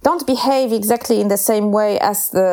don't 0.06 0.24
behave 0.26 0.72
exactly 0.72 1.20
in 1.20 1.28
the 1.28 1.36
same 1.50 1.72
way 1.72 1.98
as 1.98 2.30
the 2.30 2.50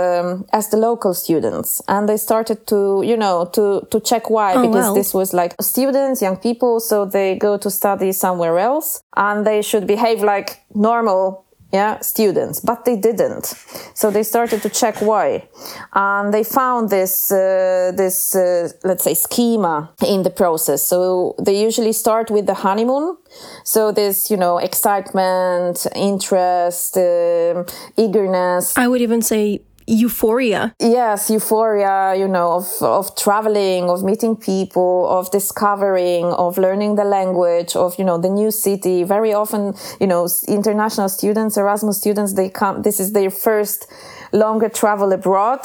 as 0.51 0.65
the 0.69 0.77
local 0.89 1.13
students 1.13 1.69
and 1.87 2.09
they 2.09 2.17
started 2.17 2.59
to 2.65 2.79
you 3.11 3.17
know 3.23 3.45
to 3.55 3.63
to 3.91 3.99
check 3.99 4.23
why 4.35 4.49
oh, 4.55 4.61
because 4.65 4.87
well. 4.87 4.95
this 4.99 5.13
was 5.13 5.29
like 5.33 5.51
students 5.61 6.17
young 6.27 6.37
people 6.47 6.79
so 6.79 7.05
they 7.05 7.29
go 7.47 7.57
to 7.57 7.69
study 7.69 8.11
somewhere 8.11 8.57
else 8.57 9.03
and 9.15 9.45
they 9.45 9.61
should 9.61 9.85
behave 9.85 10.19
like 10.33 10.49
normal 10.73 11.45
yeah 11.73 11.99
students 11.99 12.59
but 12.59 12.85
they 12.85 12.95
didn't. 12.95 13.45
So 13.93 14.11
they 14.11 14.23
started 14.23 14.61
to 14.61 14.69
check 14.69 15.01
why. 15.01 15.47
And 15.93 16.33
they 16.33 16.43
found 16.43 16.89
this 16.89 17.31
uh, 17.31 17.91
this 17.95 18.35
uh, 18.35 18.69
let's 18.83 19.03
say 19.03 19.15
schema 19.15 19.91
in 20.05 20.23
the 20.23 20.29
process. 20.29 20.83
So 20.83 21.35
they 21.39 21.59
usually 21.61 21.93
start 21.93 22.29
with 22.29 22.45
the 22.45 22.53
honeymoon. 22.53 23.17
So 23.63 23.91
this 23.91 24.29
you 24.31 24.37
know 24.37 24.57
excitement 24.59 25.85
interest 25.95 26.97
uh, 26.97 27.63
eagerness. 27.97 28.77
I 28.77 28.87
would 28.87 29.01
even 29.01 29.21
say 29.21 29.61
euphoria. 29.87 30.73
Yes 30.79 31.29
euphoria 31.29 32.15
you 32.15 32.27
know 32.27 32.53
of 32.53 32.67
of 32.81 33.15
traveling 33.15 33.89
of 33.89 34.03
meeting 34.03 34.35
people 34.35 35.07
of 35.09 35.31
discovering 35.31 36.25
of 36.25 36.57
learning 36.57 36.95
the 36.95 37.03
language 37.03 37.75
of 37.75 37.97
you 37.97 38.05
know 38.05 38.17
the 38.17 38.29
new 38.29 38.51
city. 38.51 39.03
Very 39.03 39.33
often 39.33 39.73
you 39.99 40.07
know 40.07 40.27
international 40.47 41.09
students 41.09 41.57
erasmus 41.57 41.97
students 41.97 42.33
they 42.33 42.49
come 42.49 42.81
this 42.81 42.99
is 42.99 43.13
their 43.13 43.29
first 43.29 43.87
longer 44.31 44.69
travel 44.69 45.11
abroad 45.11 45.59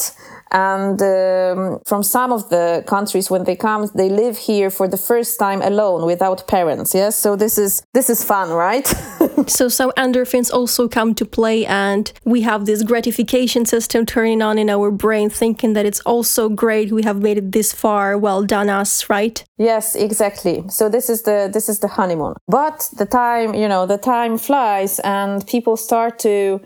and 0.50 1.00
um, 1.02 1.80
from 1.86 2.02
some 2.02 2.32
of 2.32 2.48
the 2.48 2.84
countries 2.86 3.30
when 3.30 3.44
they 3.44 3.56
come 3.56 3.88
they 3.94 4.08
live 4.08 4.36
here 4.38 4.70
for 4.70 4.88
the 4.88 4.96
first 4.96 5.38
time 5.38 5.62
alone 5.62 6.06
without 6.06 6.46
parents. 6.46 6.94
Yes? 6.94 7.16
So 7.16 7.36
this 7.36 7.58
is 7.58 7.82
this 7.94 8.10
is 8.10 8.24
fun 8.24 8.50
right? 8.50 8.92
So 9.46 9.68
some 9.68 9.92
endorphins 9.96 10.52
also 10.52 10.88
come 10.88 11.14
to 11.14 11.24
play 11.24 11.64
and 11.64 12.12
we 12.24 12.42
have 12.42 12.66
this 12.66 12.82
gratification 12.82 13.64
system 13.66 14.04
turning 14.04 14.42
on 14.42 14.58
in 14.58 14.68
our 14.68 14.90
brain 14.90 15.30
thinking 15.30 15.74
that 15.74 15.86
it's 15.86 16.00
also 16.00 16.48
great. 16.48 16.90
We 16.90 17.04
have 17.04 17.22
made 17.22 17.38
it 17.38 17.52
this 17.52 17.72
far. 17.72 18.18
Well 18.18 18.42
done 18.42 18.68
us 18.68 19.08
right? 19.08 19.44
Yes 19.56 19.94
exactly. 19.94 20.64
So 20.68 20.88
this 20.88 21.08
is 21.08 21.22
the 21.22 21.48
this 21.52 21.68
is 21.68 21.78
the 21.78 21.88
honeymoon. 21.88 22.34
But 22.48 22.90
the 22.96 23.06
time 23.06 23.54
you 23.54 23.68
know 23.68 23.86
the 23.86 23.98
time 23.98 24.38
flies 24.38 24.98
and 25.00 25.46
people 25.46 25.76
start 25.76 26.18
to 26.20 26.60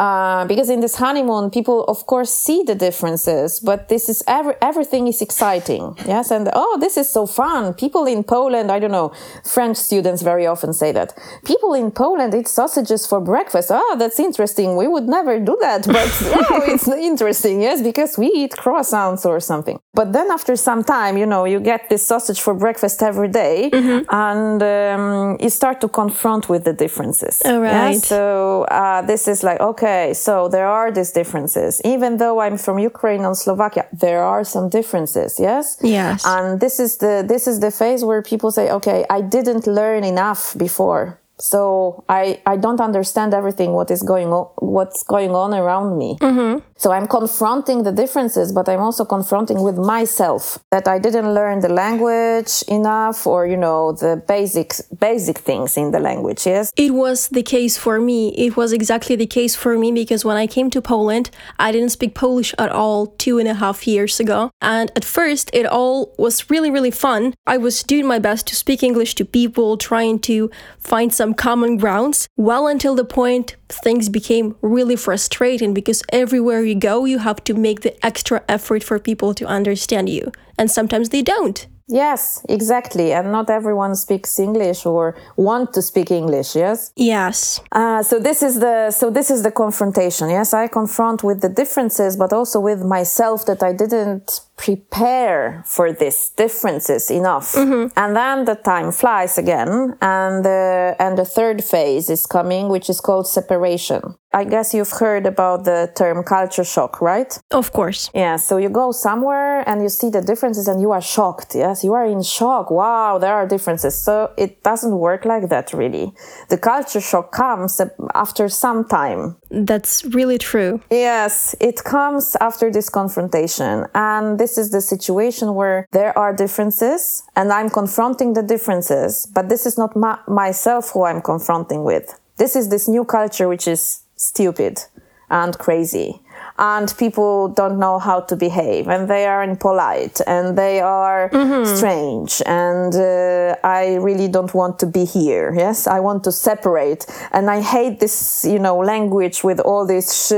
uh, 0.00 0.46
because 0.46 0.70
in 0.70 0.80
this 0.80 0.96
honeymoon, 0.96 1.50
people 1.50 1.84
of 1.84 2.06
course 2.06 2.32
see 2.32 2.62
the 2.62 2.74
differences, 2.74 3.60
but 3.60 3.88
this 3.90 4.08
is 4.08 4.22
every, 4.26 4.54
everything 4.62 5.06
is 5.06 5.20
exciting. 5.20 5.94
Yes. 6.06 6.30
And 6.30 6.48
oh, 6.54 6.78
this 6.80 6.96
is 6.96 7.12
so 7.12 7.26
fun. 7.26 7.74
People 7.74 8.06
in 8.06 8.24
Poland, 8.24 8.72
I 8.72 8.78
don't 8.78 8.92
know, 8.92 9.12
French 9.44 9.76
students 9.76 10.22
very 10.22 10.46
often 10.46 10.72
say 10.72 10.90
that 10.92 11.12
people 11.44 11.74
in 11.74 11.90
Poland 11.90 12.34
eat 12.34 12.48
sausages 12.48 13.06
for 13.06 13.20
breakfast. 13.20 13.68
Oh, 13.70 13.96
that's 13.98 14.18
interesting. 14.18 14.74
We 14.74 14.88
would 14.88 15.06
never 15.06 15.38
do 15.38 15.58
that, 15.60 15.86
but 15.86 16.08
oh, 16.50 16.62
it's 16.66 16.88
interesting. 16.88 17.60
Yes. 17.60 17.82
Because 17.82 18.16
we 18.16 18.28
eat 18.28 18.52
croissants 18.52 19.26
or 19.26 19.38
something. 19.38 19.78
But 19.92 20.14
then 20.14 20.30
after 20.30 20.56
some 20.56 20.82
time, 20.82 21.18
you 21.18 21.26
know, 21.26 21.44
you 21.44 21.60
get 21.60 21.90
this 21.90 22.06
sausage 22.06 22.40
for 22.40 22.54
breakfast 22.54 23.02
every 23.02 23.28
day 23.28 23.68
mm-hmm. 23.70 24.08
and 24.08 24.62
um, 24.62 25.36
you 25.40 25.50
start 25.50 25.82
to 25.82 25.88
confront 25.88 26.48
with 26.48 26.64
the 26.64 26.72
differences. 26.72 27.42
All 27.44 27.60
right. 27.60 27.92
Yeah? 27.92 27.98
So 27.98 28.62
uh, 28.70 29.02
this 29.02 29.28
is 29.28 29.42
like, 29.42 29.60
okay, 29.60 29.89
Okay, 29.90 30.14
so 30.14 30.48
there 30.48 30.66
are 30.66 30.92
these 30.92 31.10
differences. 31.10 31.80
Even 31.84 32.18
though 32.18 32.40
I'm 32.40 32.56
from 32.58 32.78
Ukraine 32.78 33.24
and 33.24 33.36
Slovakia, 33.36 33.86
there 33.92 34.22
are 34.22 34.44
some 34.44 34.68
differences, 34.68 35.40
yes? 35.40 35.78
Yes. 35.82 36.24
And 36.24 36.60
this 36.60 36.78
is 36.78 36.98
the 36.98 37.24
this 37.26 37.46
is 37.50 37.58
the 37.58 37.72
phase 37.72 38.04
where 38.04 38.22
people 38.22 38.50
say, 38.52 38.70
okay, 38.70 39.04
I 39.10 39.20
didn't 39.20 39.66
learn 39.66 40.04
enough 40.04 40.54
before. 40.56 41.18
So 41.40 42.04
I, 42.08 42.40
I 42.46 42.56
don't 42.56 42.80
understand 42.80 43.32
everything 43.32 43.72
what 43.72 43.90
is 43.90 44.02
going 44.02 44.28
on 44.28 44.44
what's 44.76 45.02
going 45.02 45.32
on 45.34 45.54
around 45.54 45.98
me. 45.98 46.18
Mm-hmm. 46.20 46.54
So 46.80 46.92
I'm 46.92 47.06
confronting 47.06 47.82
the 47.82 47.92
differences, 47.92 48.52
but 48.52 48.68
I'm 48.68 48.80
also 48.80 49.04
confronting 49.04 49.62
with 49.62 49.78
myself 49.78 50.58
that 50.70 50.86
I 50.88 50.98
didn't 50.98 51.34
learn 51.34 51.60
the 51.60 51.68
language 51.68 52.52
enough 52.68 53.26
or 53.26 53.46
you 53.46 53.56
know 53.56 53.92
the 53.92 54.12
basic 54.34 54.68
basic 54.98 55.38
things 55.38 55.76
in 55.76 55.90
the 55.94 56.00
language. 56.00 56.46
Yes, 56.46 56.72
it 56.76 56.92
was 56.94 57.28
the 57.28 57.42
case 57.42 57.74
for 57.76 58.00
me. 58.00 58.20
It 58.46 58.56
was 58.56 58.72
exactly 58.72 59.16
the 59.16 59.30
case 59.38 59.54
for 59.56 59.78
me 59.78 59.92
because 59.92 60.24
when 60.24 60.36
I 60.36 60.46
came 60.46 60.68
to 60.70 60.80
Poland, 60.80 61.30
I 61.58 61.72
didn't 61.72 61.92
speak 61.98 62.14
Polish 62.14 62.54
at 62.58 62.70
all 62.70 63.06
two 63.24 63.38
and 63.38 63.48
a 63.48 63.54
half 63.54 63.86
years 63.86 64.20
ago, 64.20 64.50
and 64.60 64.90
at 64.96 65.04
first 65.04 65.50
it 65.52 65.66
all 65.66 66.14
was 66.18 66.50
really 66.50 66.70
really 66.70 66.90
fun. 67.06 67.34
I 67.46 67.56
was 67.56 67.82
doing 67.82 68.06
my 68.06 68.18
best 68.18 68.46
to 68.48 68.56
speak 68.56 68.82
English 68.82 69.14
to 69.16 69.24
people, 69.24 69.76
trying 69.76 70.18
to 70.30 70.50
find 70.78 71.12
some 71.12 71.30
some 71.30 71.34
common 71.34 71.76
grounds, 71.76 72.28
well 72.36 72.66
until 72.66 72.94
the 72.94 73.04
point 73.04 73.54
things 73.72 74.08
became 74.08 74.56
really 74.62 74.96
frustrating 74.96 75.74
because 75.74 76.02
everywhere 76.12 76.62
you 76.62 76.74
go, 76.74 77.04
you 77.04 77.18
have 77.18 77.42
to 77.44 77.54
make 77.54 77.80
the 77.80 78.04
extra 78.04 78.42
effort 78.48 78.82
for 78.82 78.98
people 78.98 79.34
to 79.34 79.46
understand 79.46 80.08
you. 80.08 80.32
And 80.58 80.70
sometimes 80.70 81.08
they 81.08 81.22
don't. 81.22 81.66
Yes, 81.90 82.44
exactly. 82.48 83.12
And 83.12 83.32
not 83.32 83.50
everyone 83.50 83.94
speaks 83.96 84.38
English 84.38 84.86
or 84.86 85.16
want 85.36 85.72
to 85.74 85.82
speak 85.82 86.10
English. 86.10 86.54
Yes. 86.54 86.92
Yes. 86.96 87.60
Uh, 87.72 88.02
so 88.02 88.18
this 88.18 88.42
is 88.42 88.60
the 88.60 88.90
so 88.90 89.10
this 89.10 89.30
is 89.30 89.42
the 89.42 89.50
confrontation. 89.50 90.30
Yes, 90.30 90.54
I 90.54 90.68
confront 90.68 91.22
with 91.22 91.40
the 91.40 91.48
differences, 91.48 92.16
but 92.16 92.32
also 92.32 92.60
with 92.60 92.82
myself 92.84 93.44
that 93.46 93.62
I 93.62 93.72
didn't 93.72 94.40
prepare 94.56 95.62
for 95.66 95.92
these 95.92 96.28
differences 96.36 97.10
enough. 97.10 97.54
Mm-hmm. 97.54 97.98
And 97.98 98.14
then 98.14 98.44
the 98.44 98.56
time 98.56 98.92
flies 98.92 99.38
again, 99.38 99.96
and 100.00 100.44
the 100.44 100.96
and 100.98 101.18
the 101.18 101.24
third 101.24 101.64
phase 101.64 102.08
is 102.10 102.26
coming, 102.26 102.68
which 102.68 102.88
is 102.88 103.00
called 103.00 103.26
separation. 103.26 104.14
I 104.32 104.44
guess 104.44 104.72
you've 104.74 104.90
heard 104.90 105.26
about 105.26 105.64
the 105.64 105.90
term 105.96 106.22
culture 106.22 106.64
shock, 106.64 107.00
right? 107.00 107.36
Of 107.50 107.72
course. 107.72 108.10
Yeah. 108.14 108.36
So 108.36 108.58
you 108.58 108.68
go 108.68 108.92
somewhere 108.92 109.68
and 109.68 109.82
you 109.82 109.88
see 109.88 110.08
the 110.08 110.20
differences, 110.20 110.68
and 110.68 110.80
you 110.80 110.92
are 110.92 111.02
shocked. 111.02 111.54
Yes 111.54 111.80
you 111.82 111.94
are 111.94 112.06
in 112.06 112.22
shock. 112.22 112.70
Wow, 112.70 113.18
there 113.18 113.34
are 113.34 113.46
differences. 113.46 113.94
So 113.94 114.32
it 114.36 114.62
doesn't 114.62 114.96
work 114.98 115.24
like 115.24 115.48
that 115.48 115.72
really. 115.72 116.12
The 116.48 116.58
culture 116.58 117.00
shock 117.00 117.32
comes 117.32 117.80
after 118.14 118.48
some 118.48 118.86
time. 118.86 119.36
That's 119.50 120.04
really 120.04 120.38
true. 120.38 120.80
Yes, 120.90 121.54
it 121.60 121.82
comes 121.84 122.36
after 122.40 122.70
this 122.70 122.88
confrontation. 122.88 123.86
And 123.94 124.38
this 124.38 124.58
is 124.58 124.70
the 124.70 124.80
situation 124.80 125.54
where 125.54 125.86
there 125.92 126.16
are 126.18 126.34
differences 126.34 127.22
and 127.36 127.52
I'm 127.52 127.70
confronting 127.70 128.34
the 128.34 128.42
differences, 128.42 129.26
but 129.34 129.48
this 129.48 129.66
is 129.66 129.76
not 129.78 129.96
ma- 129.96 130.20
myself 130.28 130.90
who 130.92 131.04
I'm 131.04 131.22
confronting 131.22 131.84
with. 131.84 132.18
This 132.36 132.56
is 132.56 132.68
this 132.70 132.88
new 132.88 133.04
culture 133.04 133.48
which 133.48 133.68
is 133.68 134.02
stupid 134.20 134.84
and 135.30 135.56
crazy. 135.58 136.20
And 136.58 136.92
people 136.98 137.48
don't 137.48 137.78
know 137.78 137.98
how 137.98 138.20
to 138.20 138.36
behave 138.36 138.88
and 138.88 139.08
they 139.08 139.26
are 139.26 139.42
impolite 139.42 140.20
and 140.26 140.58
they 140.58 140.80
are 140.80 141.30
mm-hmm. 141.30 141.64
strange 141.76 142.42
and 142.44 142.94
uh, 142.94 143.56
i 143.64 143.94
really 143.94 144.28
don't 144.28 144.52
want 144.52 144.78
to 144.80 144.86
be 144.86 145.04
here. 145.04 145.54
Yes 145.56 145.86
i 145.86 146.00
want 146.00 146.24
to 146.24 146.32
separate 146.32 147.06
and 147.32 147.50
i 147.50 147.62
hate 147.62 148.00
this 148.00 148.44
you 148.44 148.58
know 148.58 148.76
language 148.76 149.42
with 149.42 149.60
all 149.60 149.86
this 149.86 150.06
sh, 150.26 150.32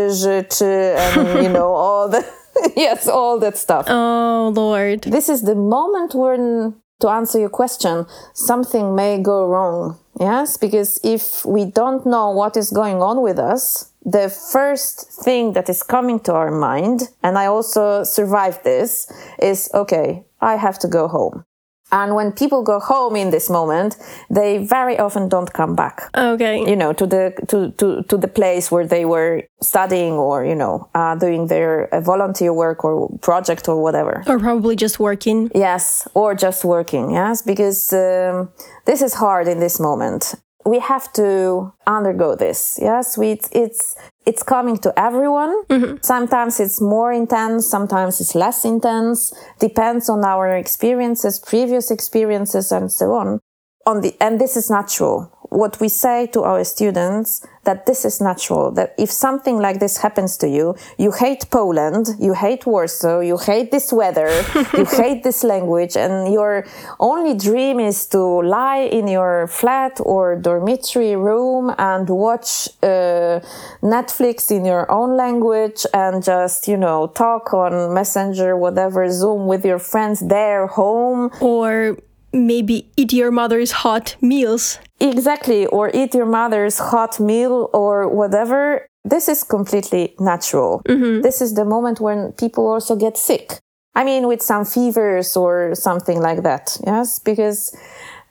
and 0.62 1.42
you 1.42 1.48
know 1.56 1.72
all 1.72 2.08
the 2.08 2.24
yes 2.76 3.08
all 3.08 3.38
that 3.40 3.56
stuff. 3.56 3.86
Oh 3.88 4.52
lord. 4.54 5.02
This 5.02 5.28
is 5.28 5.42
the 5.42 5.54
moment 5.54 6.14
when 6.14 6.74
to 7.02 7.08
answer 7.08 7.38
your 7.38 7.50
question 7.50 8.06
something 8.32 8.94
may 8.94 9.20
go 9.20 9.46
wrong 9.46 9.98
yes 10.18 10.56
because 10.56 10.98
if 11.04 11.44
we 11.44 11.64
don't 11.64 12.06
know 12.06 12.30
what 12.30 12.56
is 12.56 12.70
going 12.70 13.02
on 13.02 13.20
with 13.20 13.38
us 13.38 13.92
the 14.04 14.28
first 14.28 15.10
thing 15.24 15.52
that 15.52 15.68
is 15.68 15.82
coming 15.82 16.18
to 16.20 16.32
our 16.34 16.50
mind, 16.50 17.10
and 17.22 17.38
I 17.38 17.46
also 17.46 18.04
survived 18.04 18.64
this, 18.64 19.10
is 19.40 19.70
okay, 19.74 20.24
I 20.40 20.56
have 20.56 20.78
to 20.80 20.88
go 20.88 21.08
home. 21.08 21.44
And 21.92 22.14
when 22.14 22.32
people 22.32 22.62
go 22.62 22.80
home 22.80 23.14
in 23.16 23.30
this 23.30 23.48
moment, 23.50 23.96
they 24.30 24.58
very 24.58 24.98
often 24.98 25.28
don't 25.28 25.52
come 25.52 25.76
back. 25.76 26.10
Okay. 26.16 26.58
You 26.68 26.76
know, 26.76 26.92
to 26.94 27.06
the 27.06 27.34
to 27.48 27.70
to, 27.78 28.02
to 28.04 28.16
the 28.16 28.28
place 28.28 28.70
where 28.70 28.86
they 28.86 29.04
were 29.04 29.42
studying 29.60 30.14
or 30.14 30.44
you 30.44 30.54
know 30.54 30.88
uh, 30.94 31.14
doing 31.14 31.46
their 31.46 31.94
uh, 31.94 32.00
volunteer 32.00 32.52
work 32.52 32.84
or 32.84 33.08
project 33.20 33.68
or 33.68 33.82
whatever. 33.82 34.24
Or 34.26 34.38
probably 34.38 34.74
just 34.76 34.98
working. 34.98 35.50
Yes, 35.54 36.08
or 36.14 36.34
just 36.34 36.64
working. 36.64 37.10
Yes, 37.12 37.42
because 37.42 37.92
um, 37.92 38.50
this 38.86 39.02
is 39.02 39.14
hard 39.14 39.46
in 39.46 39.60
this 39.60 39.78
moment 39.78 40.34
we 40.64 40.78
have 40.78 41.12
to 41.14 41.72
undergo 41.86 42.34
this. 42.36 42.78
Yes, 42.80 43.18
we, 43.18 43.40
it's, 43.52 43.96
it's, 44.24 44.42
coming 44.42 44.76
to 44.78 44.92
everyone. 44.98 45.64
Mm-hmm. 45.66 45.96
Sometimes 46.02 46.60
it's 46.60 46.80
more 46.80 47.12
intense, 47.12 47.66
sometimes 47.68 48.20
it's 48.20 48.34
less 48.34 48.64
intense, 48.64 49.32
depends 49.58 50.08
on 50.08 50.24
our 50.24 50.56
experiences, 50.56 51.40
previous 51.40 51.90
experiences, 51.90 52.72
and 52.72 52.90
so 52.90 53.12
on. 53.14 53.40
On 53.86 54.00
the, 54.00 54.14
and 54.20 54.40
this 54.40 54.56
is 54.56 54.70
natural 54.70 55.30
what 55.52 55.80
we 55.80 55.88
say 55.88 56.26
to 56.28 56.42
our 56.42 56.64
students 56.64 57.46
that 57.64 57.86
this 57.86 58.04
is 58.04 58.20
natural, 58.20 58.72
that 58.72 58.94
if 58.98 59.10
something 59.10 59.58
like 59.58 59.78
this 59.78 59.98
happens 59.98 60.36
to 60.36 60.48
you, 60.48 60.74
you 60.98 61.12
hate 61.12 61.48
Poland, 61.50 62.08
you 62.18 62.34
hate 62.34 62.66
Warsaw, 62.66 63.20
you 63.20 63.38
hate 63.38 63.70
this 63.70 63.92
weather, 63.92 64.28
you 64.76 64.84
hate 64.84 65.22
this 65.22 65.44
language, 65.44 65.96
and 65.96 66.32
your 66.32 66.66
only 66.98 67.34
dream 67.34 67.78
is 67.78 68.06
to 68.06 68.18
lie 68.18 68.88
in 68.90 69.06
your 69.06 69.46
flat 69.46 70.00
or 70.04 70.36
dormitory 70.36 71.14
room 71.14 71.72
and 71.78 72.08
watch 72.08 72.68
uh, 72.82 73.38
Netflix 73.82 74.50
in 74.50 74.64
your 74.64 74.90
own 74.90 75.16
language 75.16 75.86
and 75.94 76.24
just, 76.24 76.66
you 76.66 76.76
know, 76.76 77.06
talk 77.08 77.54
on 77.54 77.94
Messenger, 77.94 78.56
whatever, 78.56 79.08
Zoom 79.10 79.46
with 79.46 79.64
your 79.64 79.78
friends 79.78 80.18
there, 80.20 80.66
home. 80.66 81.30
Or 81.40 81.96
maybe 82.32 82.90
eat 82.96 83.12
your 83.12 83.30
mother's 83.30 83.72
hot 83.72 84.16
meals. 84.20 84.78
Exactly, 85.00 85.66
or 85.66 85.90
eat 85.94 86.14
your 86.14 86.26
mother's 86.26 86.78
hot 86.78 87.20
meal 87.20 87.70
or 87.72 88.08
whatever. 88.08 88.86
This 89.04 89.28
is 89.28 89.42
completely 89.42 90.14
natural. 90.20 90.82
Mm-hmm. 90.88 91.22
This 91.22 91.40
is 91.40 91.54
the 91.54 91.64
moment 91.64 92.00
when 92.00 92.32
people 92.32 92.66
also 92.66 92.96
get 92.96 93.16
sick. 93.16 93.58
I 93.94 94.04
mean, 94.04 94.26
with 94.26 94.40
some 94.40 94.64
fevers 94.64 95.36
or 95.36 95.74
something 95.74 96.20
like 96.20 96.42
that. 96.44 96.78
Yes, 96.86 97.18
because 97.18 97.76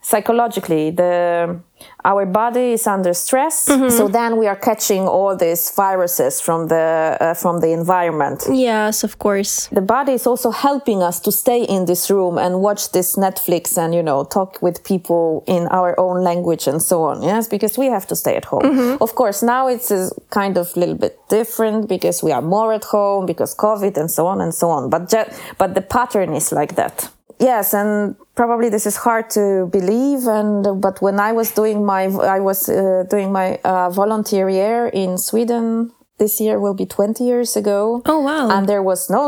psychologically, 0.01 0.91
the 0.91 1.59
our 2.03 2.25
body 2.25 2.73
is 2.73 2.87
under 2.87 3.13
stress 3.13 3.67
mm-hmm. 3.67 3.89
so 3.89 4.07
then 4.07 4.37
we 4.37 4.47
are 4.47 4.55
catching 4.55 5.07
all 5.07 5.35
these 5.35 5.71
viruses 5.71 6.41
from 6.41 6.67
the 6.67 7.17
uh, 7.19 7.33
from 7.33 7.59
the 7.59 7.71
environment 7.71 8.43
yes 8.51 9.03
of 9.03 9.19
course 9.19 9.67
the 9.67 9.81
body 9.81 10.13
is 10.13 10.25
also 10.25 10.51
helping 10.51 11.03
us 11.03 11.19
to 11.19 11.31
stay 11.31 11.63
in 11.63 11.85
this 11.85 12.09
room 12.09 12.37
and 12.37 12.61
watch 12.61 12.91
this 12.91 13.15
netflix 13.15 13.77
and 13.77 13.93
you 13.93 14.03
know 14.03 14.23
talk 14.23 14.61
with 14.61 14.83
people 14.83 15.43
in 15.47 15.67
our 15.67 15.99
own 15.99 16.23
language 16.23 16.67
and 16.67 16.81
so 16.81 17.03
on 17.03 17.21
yes 17.21 17.47
because 17.47 17.77
we 17.77 17.85
have 17.85 18.07
to 18.07 18.15
stay 18.15 18.35
at 18.35 18.45
home 18.45 18.63
mm-hmm. 18.63 19.03
of 19.03 19.15
course 19.15 19.43
now 19.43 19.67
it's 19.67 19.91
a 19.91 20.09
kind 20.29 20.57
of 20.57 20.75
a 20.75 20.79
little 20.79 20.95
bit 20.95 21.17
different 21.29 21.87
because 21.87 22.23
we 22.23 22.31
are 22.31 22.41
more 22.41 22.73
at 22.73 22.83
home 22.85 23.25
because 23.25 23.55
covid 23.55 23.97
and 23.97 24.09
so 24.09 24.25
on 24.25 24.41
and 24.41 24.53
so 24.53 24.69
on 24.69 24.89
but 24.89 25.13
but 25.57 25.75
the 25.75 25.81
pattern 25.81 26.33
is 26.33 26.51
like 26.51 26.75
that 26.75 27.09
yes 27.41 27.73
and 27.73 28.15
probably 28.35 28.69
this 28.69 28.85
is 28.85 28.95
hard 28.95 29.29
to 29.29 29.67
believe 29.71 30.27
and 30.27 30.81
but 30.81 31.01
when 31.01 31.19
i 31.19 31.31
was 31.31 31.51
doing 31.51 31.85
my 31.85 32.03
i 32.37 32.39
was 32.39 32.69
uh, 32.69 33.03
doing 33.09 33.31
my 33.31 33.59
uh, 33.63 33.89
volunteer 33.89 34.49
year 34.49 34.87
in 34.87 35.17
sweden 35.17 35.91
this 36.21 36.39
year 36.39 36.59
will 36.59 36.75
be 36.75 36.85
20 36.85 37.23
years 37.23 37.57
ago. 37.57 38.03
Oh 38.05 38.19
wow. 38.19 38.47
And 38.51 38.69
there 38.69 38.83
was 38.83 39.09
no 39.09 39.23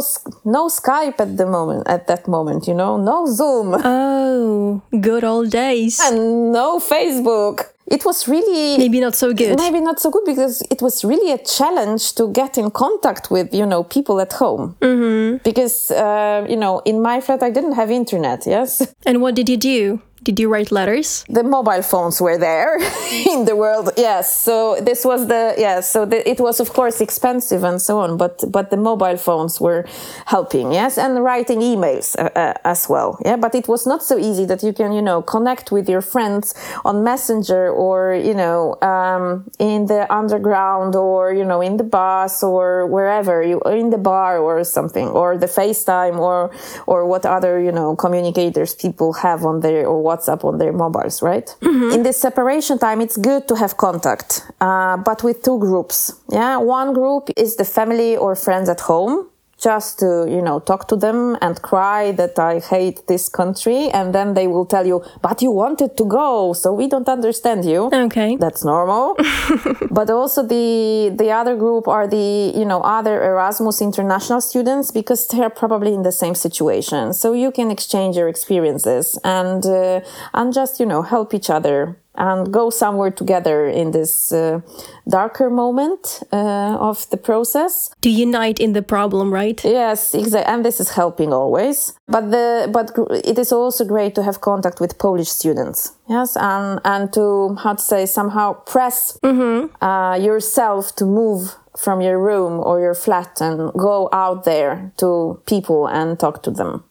no 0.46 0.70
skype 0.70 1.20
at 1.20 1.38
the 1.38 1.48
moment 1.48 1.88
at 1.88 2.06
that 2.06 2.28
moment 2.28 2.68
you 2.68 2.76
know 2.76 2.98
no 2.98 3.26
zoom. 3.26 3.74
Oh 3.84 4.84
good 5.02 5.24
old 5.24 5.50
days. 5.50 6.00
And 6.00 6.54
no 6.54 6.78
facebook 6.78 7.73
it 7.88 8.06
was 8.06 8.28
really 8.28 8.78
maybe 8.78 9.00
not 9.00 9.16
so 9.16 9.34
good. 9.34 9.58
Maybe 9.58 9.82
not 9.82 10.00
so 10.00 10.10
good 10.10 10.26
because 10.26 10.62
it 10.70 10.82
was 10.82 11.04
really 11.04 11.32
a 11.32 11.38
challenge 11.38 12.16
to 12.16 12.32
get 12.32 12.58
in 12.58 12.72
contact 12.72 13.30
with 13.30 13.54
you 13.54 13.66
know 13.66 13.84
people 13.84 14.20
at 14.22 14.34
home. 14.34 14.76
Mm-hmm. 14.82 15.38
because 15.44 15.92
uh, 15.92 16.46
you 16.50 16.56
know 16.58 16.82
in 16.86 17.02
my 17.02 17.20
flat 17.22 17.44
i 17.44 17.50
didn't 17.50 17.74
have 17.74 17.92
internet 17.92 18.46
yes? 18.46 18.94
And 19.06 19.22
what 19.22 19.36
did 19.36 19.50
you 19.50 19.58
do 19.58 20.02
did 20.24 20.40
you 20.40 20.50
write 20.50 20.72
letters? 20.72 21.26
The 21.30 21.44
mobile 21.44 21.82
phones 21.82 22.22
were 22.22 22.38
there 22.38 22.78
in 23.34 23.46
the 23.46 23.56
world. 23.56 23.92
Yes. 23.98 24.34
So 24.34 24.80
this 24.82 25.06
was 25.06 25.28
the 25.28 25.56
yes. 25.58 25.92
So 25.92 26.06
the, 26.06 26.28
it 26.30 26.40
was 26.40 26.60
of 26.60 26.70
course 26.74 27.02
expensive 27.02 27.64
and 27.64 27.82
so 27.82 28.00
on, 28.00 28.18
but 28.18 28.44
but 28.52 28.70
the 28.70 28.78
mobile 28.78 29.18
phones 29.18 29.60
were 29.60 29.86
helping. 30.26 30.72
Yes, 30.72 30.98
and 30.98 31.24
writing 31.24 31.60
emails 31.60 32.16
uh, 32.18 32.30
uh, 32.36 32.54
as 32.64 32.88
well. 32.90 33.20
Yeah, 33.26 33.38
but 33.38 33.54
it 33.56 33.68
was 33.68 33.86
not 33.86 34.04
so 34.04 34.18
easy 34.18 34.46
that 34.46 34.64
you 34.64 34.74
can 34.74 34.92
you 34.94 35.02
know 35.02 35.22
connect 35.22 35.72
with 35.72 35.90
your 35.90 36.02
friends 36.02 36.54
on 36.86 37.04
Messenger 37.04 37.70
or 37.70 38.14
you 38.14 38.34
know 38.34 38.78
um, 38.82 39.50
in 39.60 39.88
the 39.88 40.12
underground 40.14 40.96
or 40.96 41.34
you 41.34 41.46
know 41.46 41.62
in 41.62 41.78
the 41.78 41.84
bus 41.84 42.44
or 42.44 42.88
wherever 42.88 43.42
you 43.44 43.60
in 43.66 43.90
the 43.90 43.98
bar 43.98 44.38
or 44.38 44.64
something 44.64 45.08
or 45.08 45.38
the 45.38 45.48
FaceTime 45.48 46.18
or 46.18 46.52
or 46.88 47.06
what 47.06 47.26
other 47.26 47.60
you 47.60 47.72
know 47.72 47.96
communicators 47.96 48.76
people 48.76 49.14
have 49.14 49.44
on 49.44 49.60
their 49.62 49.86
or 49.86 50.02
what 50.02 50.13
WhatsApp 50.14 50.44
on 50.44 50.58
their 50.58 50.74
mobiles, 50.74 51.22
right? 51.22 51.48
Mm-hmm. 51.62 51.92
In 51.96 52.04
this 52.04 52.18
separation 52.18 52.78
time, 52.80 53.02
it's 53.02 53.18
good 53.18 53.48
to 53.48 53.56
have 53.56 53.78
contact, 53.78 54.42
uh, 54.62 54.98
but 54.98 55.24
with 55.24 55.44
two 55.44 55.60
groups. 55.60 56.14
Yeah, 56.32 56.58
one 56.58 56.94
group 56.94 57.30
is 57.38 57.56
the 57.56 57.66
family 57.66 58.16
or 58.18 58.36
friends 58.36 58.70
at 58.70 58.82
home 58.82 59.30
just 59.64 60.00
to, 60.00 60.26
you 60.28 60.42
know, 60.42 60.60
talk 60.60 60.88
to 60.90 60.96
them 60.96 61.38
and 61.42 61.62
cry 61.62 62.12
that 62.12 62.38
I 62.38 62.60
hate 62.60 63.08
this 63.08 63.30
country. 63.30 63.90
And 63.90 64.14
then 64.14 64.34
they 64.34 64.48
will 64.48 64.66
tell 64.66 64.86
you, 64.86 65.04
but 65.22 65.42
you 65.42 65.52
wanted 65.52 65.96
to 65.98 66.06
go. 66.06 66.54
So 66.54 66.74
we 66.74 66.88
don't 66.88 67.08
understand 67.08 67.64
you. 67.64 67.90
Okay. 67.94 68.36
That's 68.36 68.66
normal. 68.66 69.16
but 69.92 70.10
also 70.10 70.44
the, 70.46 71.14
the 71.16 71.32
other 71.32 71.56
group 71.56 71.88
are 71.88 72.08
the, 72.08 72.52
you 72.54 72.66
know, 72.66 72.82
other 72.82 73.24
Erasmus 73.24 73.82
international 73.82 74.42
students 74.42 74.92
because 74.92 75.28
they're 75.28 75.50
probably 75.50 75.94
in 75.94 76.04
the 76.04 76.12
same 76.12 76.36
situation. 76.36 77.14
So 77.14 77.34
you 77.34 77.52
can 77.52 77.72
exchange 77.72 78.18
your 78.18 78.28
experiences 78.28 79.18
and, 79.24 79.66
uh, 79.66 80.02
and 80.34 80.54
just, 80.54 80.80
you 80.80 80.86
know, 80.86 81.02
help 81.04 81.34
each 81.34 81.50
other 81.50 81.98
and 82.16 82.54
go 82.54 82.70
somewhere 82.70 83.12
together 83.12 83.66
in 83.66 83.92
this 83.92 84.32
uh, 84.32 84.62
darker 85.10 85.50
moment 85.50 86.22
uh, 86.32 86.78
of 86.80 87.10
the 87.10 87.18
process. 87.18 87.92
To 88.02 88.10
unite 88.10 88.60
in 88.60 88.74
the 88.74 88.82
problem 88.82 89.34
right? 89.34 89.64
Yes 89.64 90.14
exactly 90.14 90.54
and 90.54 90.66
this 90.66 90.80
is 90.80 90.92
helping 90.92 91.34
always. 91.34 91.94
But 92.08 92.32
the 92.32 92.70
but 92.72 92.92
it 93.26 93.40
is 93.40 93.52
also 93.52 93.86
great 93.86 94.16
to 94.16 94.24
have 94.24 94.42
contact 94.42 94.80
with 94.80 94.98
polish 94.98 95.30
students. 95.30 95.94
Yes 96.10 96.38
and 96.38 96.80
and 96.86 97.12
to 97.14 97.56
how 97.64 97.74
to 97.74 97.82
say 97.82 98.06
somehow 98.06 98.54
press 98.54 99.18
mm-hmm. 99.24 99.84
uh, 99.84 100.16
yourself 100.18 100.96
to 100.96 101.06
move 101.06 101.56
from 101.78 102.02
your 102.02 102.20
room 102.20 102.60
or 102.60 102.80
your 102.80 102.94
flat 102.94 103.42
and 103.42 103.74
go 103.74 104.08
out 104.14 104.44
there 104.44 104.92
to 104.98 105.42
people 105.48 105.88
and 105.88 106.20
talk 106.20 106.44
to 106.44 106.52
them 106.52 106.84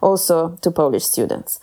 also 0.00 0.56
to 0.62 0.70
Polish 0.70 1.04
students. 1.04 1.60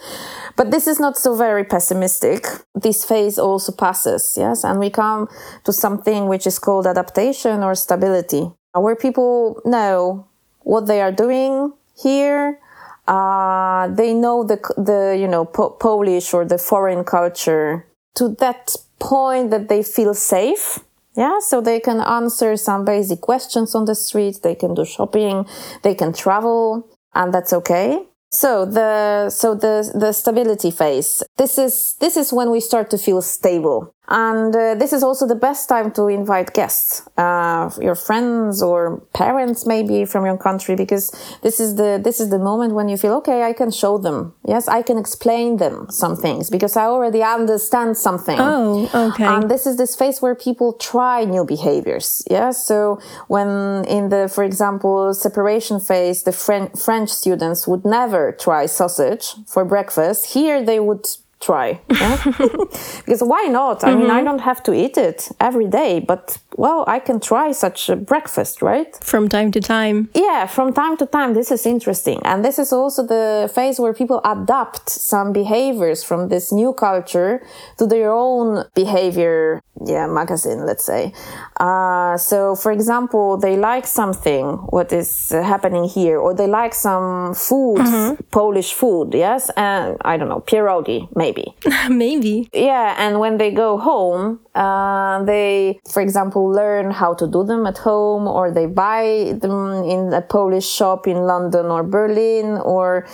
But 0.56 0.71
this 0.71 0.88
is 0.88 1.00
not 1.00 1.17
so 1.17 1.36
very 1.36 1.63
pessimistic. 1.63 2.45
This 2.76 3.06
phase 3.06 3.38
also 3.39 3.71
passes, 3.71 4.36
yes, 4.38 4.63
and 4.63 4.80
we 4.80 4.89
come 4.89 5.28
to 5.63 5.73
something 5.73 6.28
which 6.28 6.47
is 6.47 6.60
called 6.60 6.88
adaptation 6.88 7.63
or 7.63 7.76
stability, 7.76 8.52
where 8.73 8.95
people 8.95 9.62
know 9.65 10.28
what 10.63 10.88
they 10.88 11.02
are 11.02 11.12
doing 11.12 11.73
here 12.02 12.60
uh, 13.08 13.88
they 13.88 14.13
know 14.13 14.43
the 14.43 14.60
the 14.78 15.17
you 15.19 15.28
know 15.28 15.45
po- 15.45 15.71
Polish 15.71 16.34
or 16.34 16.45
the 16.45 16.58
foreign 16.58 17.04
culture 17.04 17.88
to 18.15 18.30
that 18.39 18.76
point 19.00 19.50
that 19.52 19.69
they 19.69 19.82
feel 19.82 20.13
safe. 20.13 20.80
Yeah, 21.15 21.39
so 21.39 21.62
they 21.62 21.80
can 21.80 22.00
answer 22.00 22.56
some 22.58 22.86
basic 22.86 23.21
questions 23.21 23.73
on 23.73 23.86
the 23.86 23.95
street. 23.95 24.41
They 24.43 24.54
can 24.54 24.76
do 24.76 24.86
shopping. 24.86 25.47
They 25.82 25.95
can 25.95 26.13
travel, 26.13 26.88
and 27.15 27.34
that's 27.34 27.54
okay. 27.54 28.07
So 28.32 28.66
the 28.66 29.30
so 29.30 29.56
the 29.56 29.90
the 29.96 30.12
stability 30.12 30.72
phase. 30.72 31.24
This 31.38 31.58
is 31.58 31.96
this 32.00 32.18
is 32.18 32.34
when 32.34 32.52
we 32.52 32.60
start 32.60 32.90
to 32.92 32.98
feel 32.98 33.22
stable. 33.22 33.94
And 34.10 34.56
uh, 34.56 34.76
this 34.76 34.93
is 34.93 35.04
also 35.04 35.28
the 35.28 35.36
best 35.36 35.67
time 35.67 35.91
to 35.91 36.08
invite 36.08 36.54
guests, 36.54 37.08
uh, 37.17 37.70
your 37.82 37.96
friends 37.96 38.63
or 38.63 39.02
parents 39.13 39.65
maybe 39.65 40.06
from 40.06 40.26
your 40.26 40.38
country, 40.38 40.76
because 40.76 41.12
this 41.41 41.60
is 41.60 41.76
the 41.76 42.00
this 42.02 42.22
is 42.22 42.30
the 42.30 42.39
moment 42.39 42.74
when 42.74 42.88
you 42.88 42.98
feel 42.98 43.13
okay. 43.15 43.43
I 43.43 43.52
can 43.52 43.70
show 43.70 43.98
them. 43.98 44.34
Yes, 44.46 44.70
I 44.70 44.82
can 44.82 44.98
explain 44.98 45.58
them 45.58 45.88
some 45.89 46.15
things 46.15 46.50
because 46.50 46.78
I 46.78 46.86
already 46.86 47.22
understand 47.22 47.98
something. 47.98 48.38
Oh, 48.39 48.89
okay. 48.93 49.26
And 49.26 49.52
this 49.52 49.67
is 49.67 49.76
this 49.76 49.96
phase 49.96 50.22
where 50.22 50.36
people 50.36 50.74
try 50.74 51.26
new 51.26 51.43
behaviors. 51.43 52.24
Yes. 52.30 52.65
So 52.65 53.02
when 53.28 53.84
in 53.86 54.08
the, 54.08 54.30
for 54.30 54.43
example, 54.46 55.13
separation 55.13 55.82
phase, 55.82 56.24
the 56.24 56.32
French 56.32 56.80
French 56.80 57.10
students 57.10 57.67
would 57.67 57.84
never 57.84 58.32
try 58.32 58.67
sausage 58.67 59.36
for 59.46 59.65
breakfast. 59.65 60.28
Here 60.28 60.63
they 60.63 60.80
would 60.80 61.06
try 61.39 61.80
yeah? 61.91 62.17
because 63.06 63.21
why 63.21 63.43
not 63.50 63.84
i 63.84 63.89
mm-hmm. 63.89 64.00
mean 64.00 64.10
i 64.10 64.15
mm-hmm. 64.15 64.26
don't 64.26 64.41
have 64.41 64.62
to 64.63 64.73
eat 64.73 64.97
it 64.97 65.30
every 65.39 65.67
day 65.67 66.00
but 66.00 66.39
well 66.56 66.84
i 66.88 67.00
can 67.00 67.19
try 67.19 67.52
such 67.52 67.89
a 67.89 67.95
breakfast 67.95 68.62
right 68.62 68.97
from 69.04 69.30
time 69.30 69.52
to 69.52 69.62
time 69.62 70.10
yeah 70.15 70.47
from 70.47 70.73
time 70.73 70.97
to 70.97 71.06
time 71.06 71.34
this 71.34 71.52
is 71.52 71.65
interesting 71.65 72.19
and 72.26 72.43
this 72.43 72.58
is 72.58 72.73
also 72.73 73.06
the 73.06 73.50
phase 73.54 73.80
where 73.80 73.93
people 73.93 74.19
adapt 74.26 74.89
some 74.89 75.32
behaviors 75.32 76.04
from 76.04 76.30
this 76.30 76.52
new 76.52 76.73
culture 76.73 77.45
to 77.78 77.86
their 77.86 78.12
own 78.12 78.65
behavior 78.73 79.62
yeah 79.86 80.08
magazine 80.08 80.65
let's 80.65 80.84
say 80.84 81.13
uh, 81.60 82.17
so 82.17 82.56
for 82.56 82.71
example 82.71 83.38
they 83.38 83.56
like 83.56 83.86
something 83.86 84.45
what 84.71 84.91
is 84.91 85.30
happening 85.30 85.84
here 85.84 86.17
or 86.17 86.34
they 86.34 86.47
like 86.47 86.73
some 86.73 87.36
food 87.36 87.78
mm-hmm. 87.78 88.15
polish 88.32 88.73
food 88.73 89.13
yes 89.13 89.52
and 89.56 89.97
i 90.02 90.17
don't 90.17 90.30
know 90.30 90.41
pierogi 90.47 91.08
maybe 91.15 91.27
maybe 91.28 91.46
Maybe. 91.90 92.50
yeah 92.54 92.96
and 92.98 93.20
when 93.20 93.38
they 93.38 93.52
go 93.52 93.78
home 93.78 94.40
uh, 94.56 95.24
they 95.24 95.80
for 95.94 96.02
example 96.02 96.44
learn 96.62 96.92
how 96.92 97.12
to 97.20 97.26
do 97.36 97.44
them 97.44 97.66
at 97.72 97.78
home 97.78 98.28
or 98.28 98.46
they 98.58 98.66
buy 98.66 99.04
them 99.44 99.58
in 99.94 100.02
a 100.13 100.22
polish 100.22 100.68
shop 100.78 101.08
in 101.08 101.18
london 101.34 101.66
or 101.76 101.82
berlin 101.84 102.48
or 102.74 103.06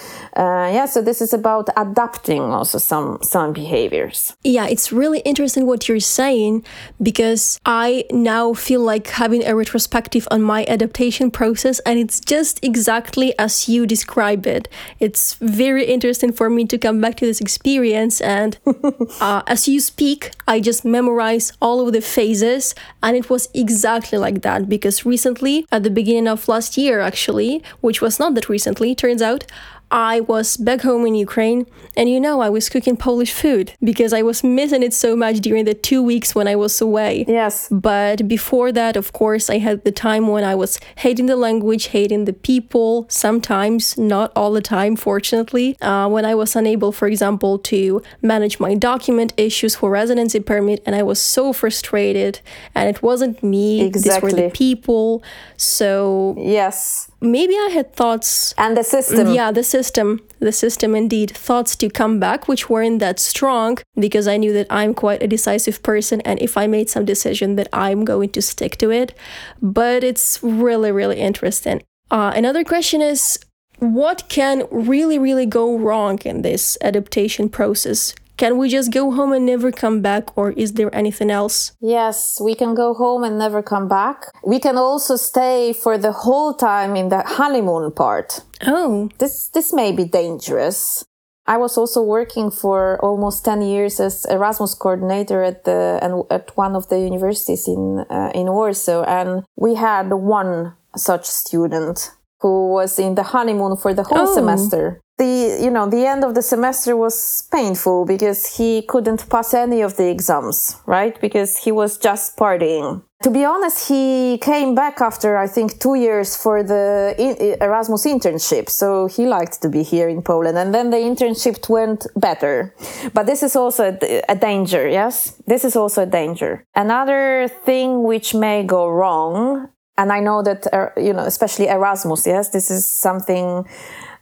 uh, 0.42 0.68
yeah 0.78 0.86
so 0.86 1.02
this 1.02 1.20
is 1.22 1.34
about 1.34 1.66
adapting 1.86 2.44
also 2.58 2.78
some 2.78 3.08
some 3.22 3.50
behaviors 3.54 4.36
yeah 4.44 4.66
it's 4.74 4.92
really 4.92 5.20
interesting 5.32 5.66
what 5.66 5.82
you're 5.88 6.08
saying 6.22 6.54
because 7.02 7.60
I 7.66 8.06
now 8.12 8.54
feel 8.54 8.82
like 8.82 9.08
having 9.08 9.44
a 9.46 9.56
retrospective 9.56 10.28
on 10.32 10.42
my 10.42 10.66
adaptation 10.76 11.32
process, 11.32 11.80
and 11.88 11.96
it's 12.04 12.20
just 12.20 12.54
exactly 12.64 13.30
as 13.38 13.70
you 13.72 13.86
describe 13.86 14.44
it. 14.58 14.64
It's 15.00 15.36
very 15.36 15.86
interesting 15.86 16.32
for 16.32 16.50
me 16.50 16.66
to 16.72 16.78
come 16.78 16.98
back 17.02 17.16
to 17.18 17.26
this 17.26 17.40
experience, 17.42 18.03
and 18.22 18.58
uh, 19.22 19.44
as 19.48 19.68
you 19.68 19.80
speak, 19.80 20.32
I 20.48 20.60
just 20.60 20.84
memorize 20.86 21.54
all 21.62 21.86
of 21.86 21.94
the 21.94 22.02
phases, 22.02 22.76
and 23.02 23.16
it 23.16 23.30
was 23.30 23.50
exactly 23.54 24.18
like 24.18 24.42
that 24.42 24.68
because 24.68 25.06
recently, 25.06 25.66
at 25.72 25.84
the 25.84 25.90
beginning 25.90 26.28
of 26.28 26.48
last 26.48 26.78
year, 26.78 27.00
actually, 27.00 27.64
which 27.82 28.02
was 28.02 28.20
not 28.20 28.36
that 28.36 28.50
recently, 28.50 28.96
turns 28.96 29.22
out, 29.22 29.46
I 29.94 30.22
was 30.22 30.58
back 30.58 30.82
home 30.82 31.06
in 31.06 31.14
Ukraine, 31.14 31.68
and 31.96 32.10
you 32.10 32.20
know, 32.20 32.42
I 32.42 32.50
was 32.50 32.68
cooking 32.68 32.98
Polish 32.98 33.32
food 33.32 33.74
because 33.84 34.12
I 34.12 34.24
was 34.24 34.44
missing 34.44 34.82
it 34.82 34.92
so 34.92 35.16
much 35.16 35.38
during 35.38 35.66
the 35.66 35.76
two 35.76 36.02
weeks 36.02 36.34
when 36.34 36.48
I 36.48 36.56
was 36.56 36.82
away. 36.82 37.26
Yes. 37.28 37.70
But 37.70 38.28
before 38.28 38.72
that, 38.72 38.98
of 38.98 39.14
course, 39.14 39.52
I 39.52 39.60
had 39.60 39.86
the 39.86 39.92
time 39.92 40.28
when 40.30 40.44
I 40.44 40.56
was 40.56 40.80
hating 40.96 41.28
the 41.28 41.36
language, 41.36 41.90
hating 41.90 42.26
the 42.26 42.34
people, 42.34 43.06
sometimes, 43.08 43.96
not 43.96 44.32
all 44.36 44.52
the 44.52 44.64
time, 44.64 44.96
fortunately. 44.96 45.78
Uh, 45.80 46.10
when 46.10 46.26
I 46.26 46.34
was 46.34 46.56
unable, 46.56 46.92
for 46.92 47.08
example, 47.08 47.60
to 47.60 48.02
manage 48.24 48.60
my 48.60 48.74
document 48.74 49.32
issues 49.38 49.76
for 49.76 49.92
residency 49.92 50.40
permit, 50.40 50.82
and 50.88 50.96
I 50.96 51.04
was 51.04 51.22
so 51.22 51.54
frustrated, 51.54 52.40
and 52.74 52.90
it 52.90 53.04
wasn't 53.04 53.44
me, 53.44 53.82
exactly. 53.82 54.32
these 54.32 54.42
were 54.42 54.42
the 54.42 54.50
people. 54.50 55.22
So, 55.56 56.36
yes 56.40 57.12
maybe 57.24 57.56
I 57.56 57.70
had 57.72 57.94
thoughts. 57.94 58.54
And 58.58 58.78
the 58.78 58.84
system. 58.84 59.34
Yeah, 59.34 59.52
the 59.52 59.64
system. 59.64 60.22
The 60.40 60.52
system 60.52 60.96
indeed. 60.96 61.32
Thoughts 61.32 61.76
to 61.78 61.90
come 61.90 62.20
back, 62.20 62.48
which 62.48 62.70
weren't 62.70 63.00
that 63.00 63.20
strong 63.20 63.80
because 63.96 64.28
I 64.28 64.38
knew 64.38 64.54
that 64.54 64.68
I'm 64.70 64.94
quite 64.94 65.24
a 65.24 65.28
decisive 65.28 65.82
person. 65.82 66.22
And 66.22 66.40
if 66.42 66.58
I 66.58 66.68
made 66.68 66.90
some 66.90 67.06
decision, 67.06 67.56
that 67.56 67.70
I'm 67.74 68.06
going 68.06 68.30
to 68.30 68.42
stick 68.42 68.78
to 68.78 68.92
it. 68.92 69.18
But 69.62 70.04
it's 70.04 70.40
really, 70.44 70.92
really 70.92 71.20
interesting. 71.20 71.82
Uh, 72.12 72.32
another 72.36 72.64
question 72.64 73.02
is 73.02 73.40
what 73.80 74.30
can 74.30 74.68
really, 74.72 75.18
really 75.18 75.46
go 75.46 75.78
wrong 75.78 76.20
in 76.20 76.42
this 76.42 76.78
adaptation 76.82 77.50
process? 77.50 78.14
Can 78.38 78.58
we 78.58 78.70
just 78.70 78.92
go 78.92 79.12
home 79.12 79.32
and 79.32 79.46
never 79.46 79.72
come 79.72 80.02
back, 80.02 80.36
or 80.38 80.52
is 80.52 80.74
there 80.74 80.94
anything 80.96 81.30
else? 81.30 81.74
Yes, 81.80 82.42
we 82.44 82.56
can 82.56 82.74
go 82.74 82.94
home 82.94 83.24
and 83.24 83.38
never 83.38 83.62
come 83.62 83.88
back. 83.88 84.26
We 84.46 84.60
can 84.60 84.78
also 84.78 85.16
stay 85.16 85.74
for 85.74 85.98
the 85.98 86.12
whole 86.12 86.54
time 86.54 86.96
in 86.96 87.10
the 87.10 87.22
honeymoon 87.22 87.92
part. 87.92 88.42
Oh. 88.66 89.10
This, 89.20 89.50
this 89.50 89.72
may 89.72 89.92
be 89.92 90.06
dangerous. 90.06 91.06
I 91.46 91.58
was 91.58 91.78
also 91.78 92.02
working 92.02 92.52
for 92.52 92.98
almost 93.04 93.44
10 93.46 93.62
years 93.62 94.00
as 94.00 94.26
Erasmus 94.26 94.76
coordinator 94.76 95.44
at 95.44 95.66
the 95.66 96.00
and 96.02 96.24
at 96.32 96.56
one 96.56 96.76
of 96.76 96.88
the 96.88 97.00
universities 97.00 97.68
in 97.68 98.06
uh, 98.10 98.32
in 98.34 98.48
Warsaw 98.48 99.04
and 99.04 99.44
we 99.58 99.76
had 99.76 100.14
one 100.14 100.74
such 100.96 101.26
student 101.26 102.12
who 102.40 102.72
was 102.72 102.98
in 102.98 103.16
the 103.16 103.24
honeymoon 103.24 103.76
for 103.76 103.94
the 103.94 104.04
whole 104.04 104.30
oh. 104.30 104.34
semester 104.34 105.02
the 105.18 105.60
you 105.62 105.70
know 105.70 105.88
the 105.88 106.06
end 106.06 106.24
of 106.24 106.34
the 106.34 106.42
semester 106.42 106.96
was 106.96 107.48
painful 107.52 108.06
because 108.06 108.58
he 108.58 108.82
couldn't 108.82 109.30
pass 109.30 109.54
any 109.54 109.82
of 109.82 109.96
the 109.98 110.10
exams 110.10 110.78
right? 110.86 111.20
Because 111.22 111.58
he 111.58 111.72
was 111.72 111.98
just 111.98 112.36
partying. 112.38 113.04
To 113.22 113.30
be 113.30 113.46
honest 113.46 113.88
he 113.88 114.38
came 114.40 114.76
back 114.76 115.00
after 115.02 115.38
i 115.38 115.48
think 115.48 115.80
two 115.80 115.96
years 115.96 116.36
for 116.36 116.64
the 116.64 117.16
erasmus 117.62 118.06
internship. 118.06 118.70
So 118.70 119.08
he 119.08 119.26
liked 119.28 119.62
to 119.62 119.70
be 119.70 119.84
here 119.84 120.10
in 120.10 120.22
poland 120.22 120.58
and 120.58 120.74
then 120.74 120.90
the 120.90 120.98
internship 120.98 121.70
went 121.70 122.08
better. 122.16 122.74
But 123.14 123.26
this 123.28 123.44
is 123.44 123.56
also 123.56 123.98
a 124.30 124.36
danger 124.36 124.88
yes? 124.88 125.42
This 125.46 125.64
is 125.64 125.76
also 125.76 126.04
a 126.04 126.08
danger. 126.08 126.66
Another 126.76 127.48
thing 127.66 128.04
which 128.04 128.34
may 128.34 128.64
go 128.64 128.90
wrong 128.90 129.70
and 129.96 130.12
i 130.12 130.20
know 130.20 130.42
that 130.42 130.66
uh, 130.74 130.90
you 130.98 131.14
know 131.14 131.24
especially 131.24 131.68
erasmus 131.68 132.26
yes? 132.26 132.50
This 132.50 132.72
is 132.72 132.84
something 132.84 133.66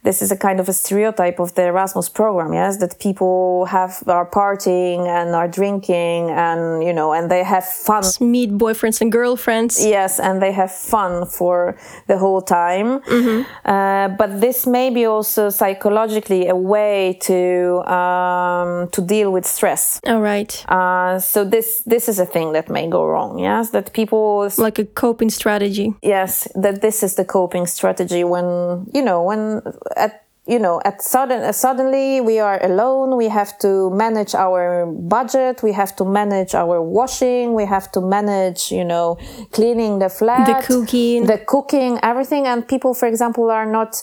this 0.04 0.20
is 0.20 0.32
a 0.32 0.36
kind 0.36 0.58
of 0.58 0.68
a 0.68 0.72
stereotype 0.72 1.38
of 1.38 1.54
the 1.54 1.62
Erasmus 1.62 2.08
program, 2.08 2.52
yes, 2.52 2.78
that 2.78 2.98
people 2.98 3.66
have 3.66 4.02
are 4.06 4.28
partying 4.28 5.06
and 5.06 5.34
are 5.34 5.46
drinking 5.46 6.30
and 6.30 6.82
you 6.82 6.92
know 6.92 7.12
and 7.12 7.30
they 7.30 7.44
have 7.44 7.64
fun. 7.64 8.02
Meet 8.20 8.50
boyfriends 8.58 9.00
and 9.00 9.12
girlfriends. 9.12 9.84
Yes, 9.84 10.18
and 10.18 10.42
they 10.42 10.52
have 10.52 10.72
fun 10.72 11.26
for 11.26 11.78
the 12.08 12.18
whole 12.18 12.42
time. 12.42 13.00
Mm-hmm. 13.00 13.42
Uh, 13.64 14.08
but 14.08 14.40
this 14.40 14.66
may 14.66 14.90
be 14.90 15.04
also 15.04 15.50
psychologically 15.50 16.48
a 16.48 16.56
way 16.56 17.18
to 17.22 17.82
um, 17.88 18.88
to 18.90 19.00
deal 19.00 19.30
with 19.30 19.46
stress. 19.46 20.00
All 20.04 20.20
right. 20.20 20.52
Uh, 20.68 21.20
so 21.20 21.44
this 21.44 21.82
this 21.86 22.08
is 22.08 22.18
a 22.18 22.26
thing 22.26 22.52
that 22.54 22.68
may 22.68 22.88
go 22.88 23.06
wrong. 23.06 23.38
Yes, 23.38 23.70
that 23.70 23.92
people 23.92 24.50
like 24.58 24.80
a 24.80 24.84
coping 24.84 25.30
strategy. 25.30 25.94
Yes, 26.02 26.48
that 26.56 26.82
this 26.82 27.04
is 27.04 27.14
the 27.14 27.24
coping 27.24 27.66
strategy 27.66 28.24
when 28.24 28.86
you 28.92 29.02
know 29.02 29.22
when 29.22 29.62
at 29.96 30.24
you 30.46 30.58
know 30.58 30.80
at 30.84 31.00
sudden 31.00 31.42
uh, 31.42 31.52
suddenly 31.52 32.20
we 32.20 32.38
are 32.40 32.62
alone. 32.64 33.16
We 33.16 33.28
have 33.28 33.58
to 33.58 33.90
manage 33.90 34.34
our 34.34 34.86
budget. 34.86 35.62
We 35.62 35.72
have 35.72 35.94
to 35.96 36.04
manage 36.04 36.54
our 36.54 36.82
washing. 36.82 37.54
We 37.54 37.64
have 37.66 37.92
to 37.92 38.00
manage 38.00 38.72
you 38.72 38.84
know 38.84 39.18
cleaning 39.52 39.98
the 39.98 40.08
flat 40.08 40.46
the 40.46 40.66
cooking. 40.66 41.26
the 41.26 41.38
cooking 41.38 41.98
everything. 42.02 42.46
And 42.46 42.66
people 42.66 42.94
for 42.94 43.06
example 43.06 43.50
are 43.50 43.66
not 43.66 44.02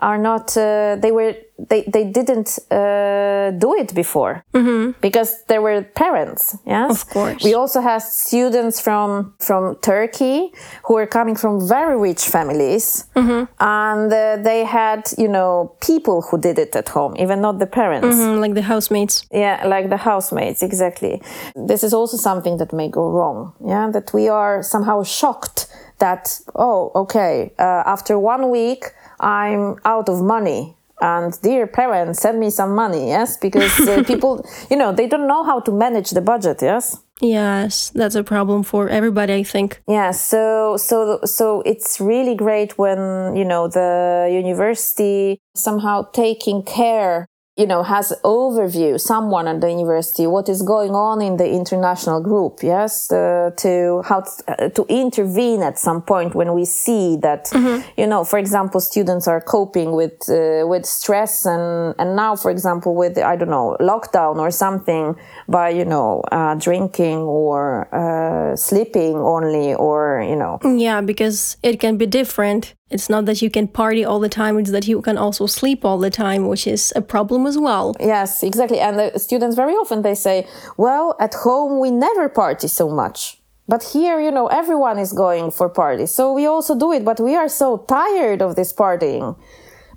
are 0.00 0.18
not 0.18 0.56
uh, 0.56 0.96
they 0.96 1.12
were 1.12 1.34
they 1.68 1.82
they 1.82 2.04
didn't 2.04 2.58
uh, 2.70 3.50
do 3.52 3.74
it 3.74 3.94
before. 3.94 4.44
Mm-hmm. 4.54 4.92
because 5.00 5.44
there 5.48 5.62
were 5.62 5.82
parents 5.82 6.56
yes? 6.66 6.90
Of 6.90 7.10
course. 7.10 7.44
We 7.44 7.54
also 7.54 7.80
had 7.80 8.02
students 8.02 8.80
from 8.80 9.34
from 9.38 9.76
turkey 9.76 10.52
who 10.84 10.94
were 10.94 11.06
coming 11.06 11.36
from 11.36 11.66
very 11.68 11.96
rich 11.96 12.22
families. 12.28 13.04
Mm-hmm. 13.14 13.44
and 13.60 14.12
uh, 14.12 14.36
they 14.42 14.64
had 14.64 15.02
you 15.18 15.28
know 15.28 15.76
people 15.80 16.22
who 16.22 16.38
did 16.38 16.58
it 16.58 16.74
at 16.76 16.88
home 16.88 17.14
even 17.18 17.40
not 17.40 17.58
the 17.58 17.66
parents. 17.66 18.16
Mm-hmm, 18.16 18.40
like 18.40 18.54
the 18.54 18.62
housemates. 18.62 19.26
Yeah 19.30 19.66
like 19.66 19.88
the 19.90 19.98
housemates 19.98 20.62
exactly. 20.62 21.20
This 21.54 21.82
is 21.84 21.92
also 21.92 22.16
something 22.16 22.56
that 22.58 22.72
may 22.72 22.88
go 22.88 23.10
wrong 23.10 23.52
yeah? 23.66 23.90
That 23.90 24.12
we 24.14 24.28
are 24.28 24.62
somehow 24.62 25.02
shocked 25.02 25.66
that 25.98 26.40
oh 26.54 26.90
okay 26.94 27.52
uh, 27.58 27.82
after 27.94 28.18
one 28.18 28.50
week 28.50 28.82
I'm 29.20 29.76
out 29.84 30.08
of 30.08 30.22
money. 30.22 30.74
and 31.02 31.32
dear 31.42 31.66
parents 31.66 32.20
send 32.20 32.38
me 32.38 32.50
some 32.50 32.74
money 32.74 33.08
yes? 33.08 33.38
Because 33.38 33.72
uh, 33.88 34.02
people 34.12 34.44
you 34.70 34.76
know 34.76 34.92
they 34.92 35.06
don't 35.08 35.26
know 35.26 35.42
how 35.50 35.58
to 35.66 35.72
manage 35.72 36.10
the 36.10 36.20
budget 36.20 36.58
yes? 36.62 36.84
Yes 37.22 37.90
that's 37.94 38.14
a 38.14 38.22
problem 38.24 38.62
for 38.62 38.88
everybody 38.88 39.32
i 39.34 39.42
think. 39.42 39.70
Yeah 39.88 40.10
so 40.12 40.76
so 40.76 41.20
so 41.24 41.62
it's 41.72 42.00
really 42.00 42.34
great 42.34 42.70
when 42.78 42.98
you 43.38 43.44
know 43.44 43.68
the 43.68 44.28
university 44.42 45.38
somehow 45.54 45.96
taking 46.12 46.62
care 46.62 47.26
you 47.60 47.66
know 47.66 47.82
has 47.82 48.12
overview 48.24 48.98
someone 48.98 49.46
at 49.46 49.60
the 49.60 49.68
university 49.68 50.26
what 50.26 50.48
is 50.48 50.62
going 50.62 50.92
on 50.92 51.20
in 51.20 51.36
the 51.36 51.48
international 51.60 52.20
group 52.20 52.62
yes 52.62 53.12
uh, 53.12 53.50
to 53.56 54.02
how 54.08 54.24
uh, 54.48 54.68
to 54.70 54.86
intervene 54.88 55.62
at 55.62 55.78
some 55.78 56.00
point 56.00 56.34
when 56.34 56.54
we 56.54 56.64
see 56.64 57.16
that 57.16 57.44
mm-hmm. 57.46 57.86
you 58.00 58.06
know 58.06 58.24
for 58.24 58.38
example 58.38 58.80
students 58.80 59.28
are 59.28 59.42
coping 59.42 59.92
with 59.92 60.16
uh, 60.30 60.66
with 60.66 60.86
stress 60.86 61.44
and 61.44 61.94
and 61.98 62.16
now 62.16 62.34
for 62.34 62.50
example 62.50 62.94
with 62.94 63.18
i 63.18 63.36
don't 63.36 63.50
know 63.50 63.76
lockdown 63.80 64.36
or 64.36 64.50
something 64.50 65.14
by 65.46 65.68
you 65.68 65.84
know 65.84 66.22
uh, 66.32 66.54
drinking 66.54 67.18
or 67.18 67.60
uh, 67.94 68.56
sleeping 68.56 69.16
only 69.16 69.74
or 69.74 70.24
you 70.26 70.36
know 70.36 70.58
yeah 70.64 71.02
because 71.02 71.58
it 71.62 71.78
can 71.78 71.98
be 71.98 72.06
different 72.06 72.74
it's 72.90 73.08
not 73.08 73.24
that 73.26 73.40
you 73.40 73.50
can 73.50 73.68
party 73.68 74.04
all 74.04 74.20
the 74.20 74.28
time, 74.28 74.58
it's 74.58 74.72
that 74.72 74.88
you 74.88 75.00
can 75.00 75.16
also 75.16 75.46
sleep 75.46 75.84
all 75.84 75.98
the 75.98 76.10
time, 76.10 76.48
which 76.48 76.66
is 76.66 76.92
a 76.96 77.00
problem 77.00 77.46
as 77.46 77.56
well. 77.56 77.94
Yes, 78.00 78.42
exactly. 78.42 78.80
And 78.80 78.98
the 78.98 79.18
students 79.18 79.56
very 79.56 79.74
often 79.74 80.02
they 80.02 80.14
say, 80.14 80.46
well, 80.76 81.16
at 81.20 81.34
home 81.34 81.80
we 81.80 81.90
never 81.90 82.28
party 82.28 82.68
so 82.68 82.88
much. 82.88 83.40
But 83.68 83.84
here, 83.84 84.20
you 84.20 84.32
know, 84.32 84.48
everyone 84.48 84.98
is 84.98 85.12
going 85.12 85.52
for 85.52 85.68
parties. 85.68 86.10
So 86.10 86.32
we 86.32 86.44
also 86.46 86.76
do 86.76 86.92
it, 86.92 87.04
but 87.04 87.20
we 87.20 87.36
are 87.36 87.48
so 87.48 87.78
tired 87.88 88.42
of 88.42 88.56
this 88.56 88.72
partying. 88.72 89.38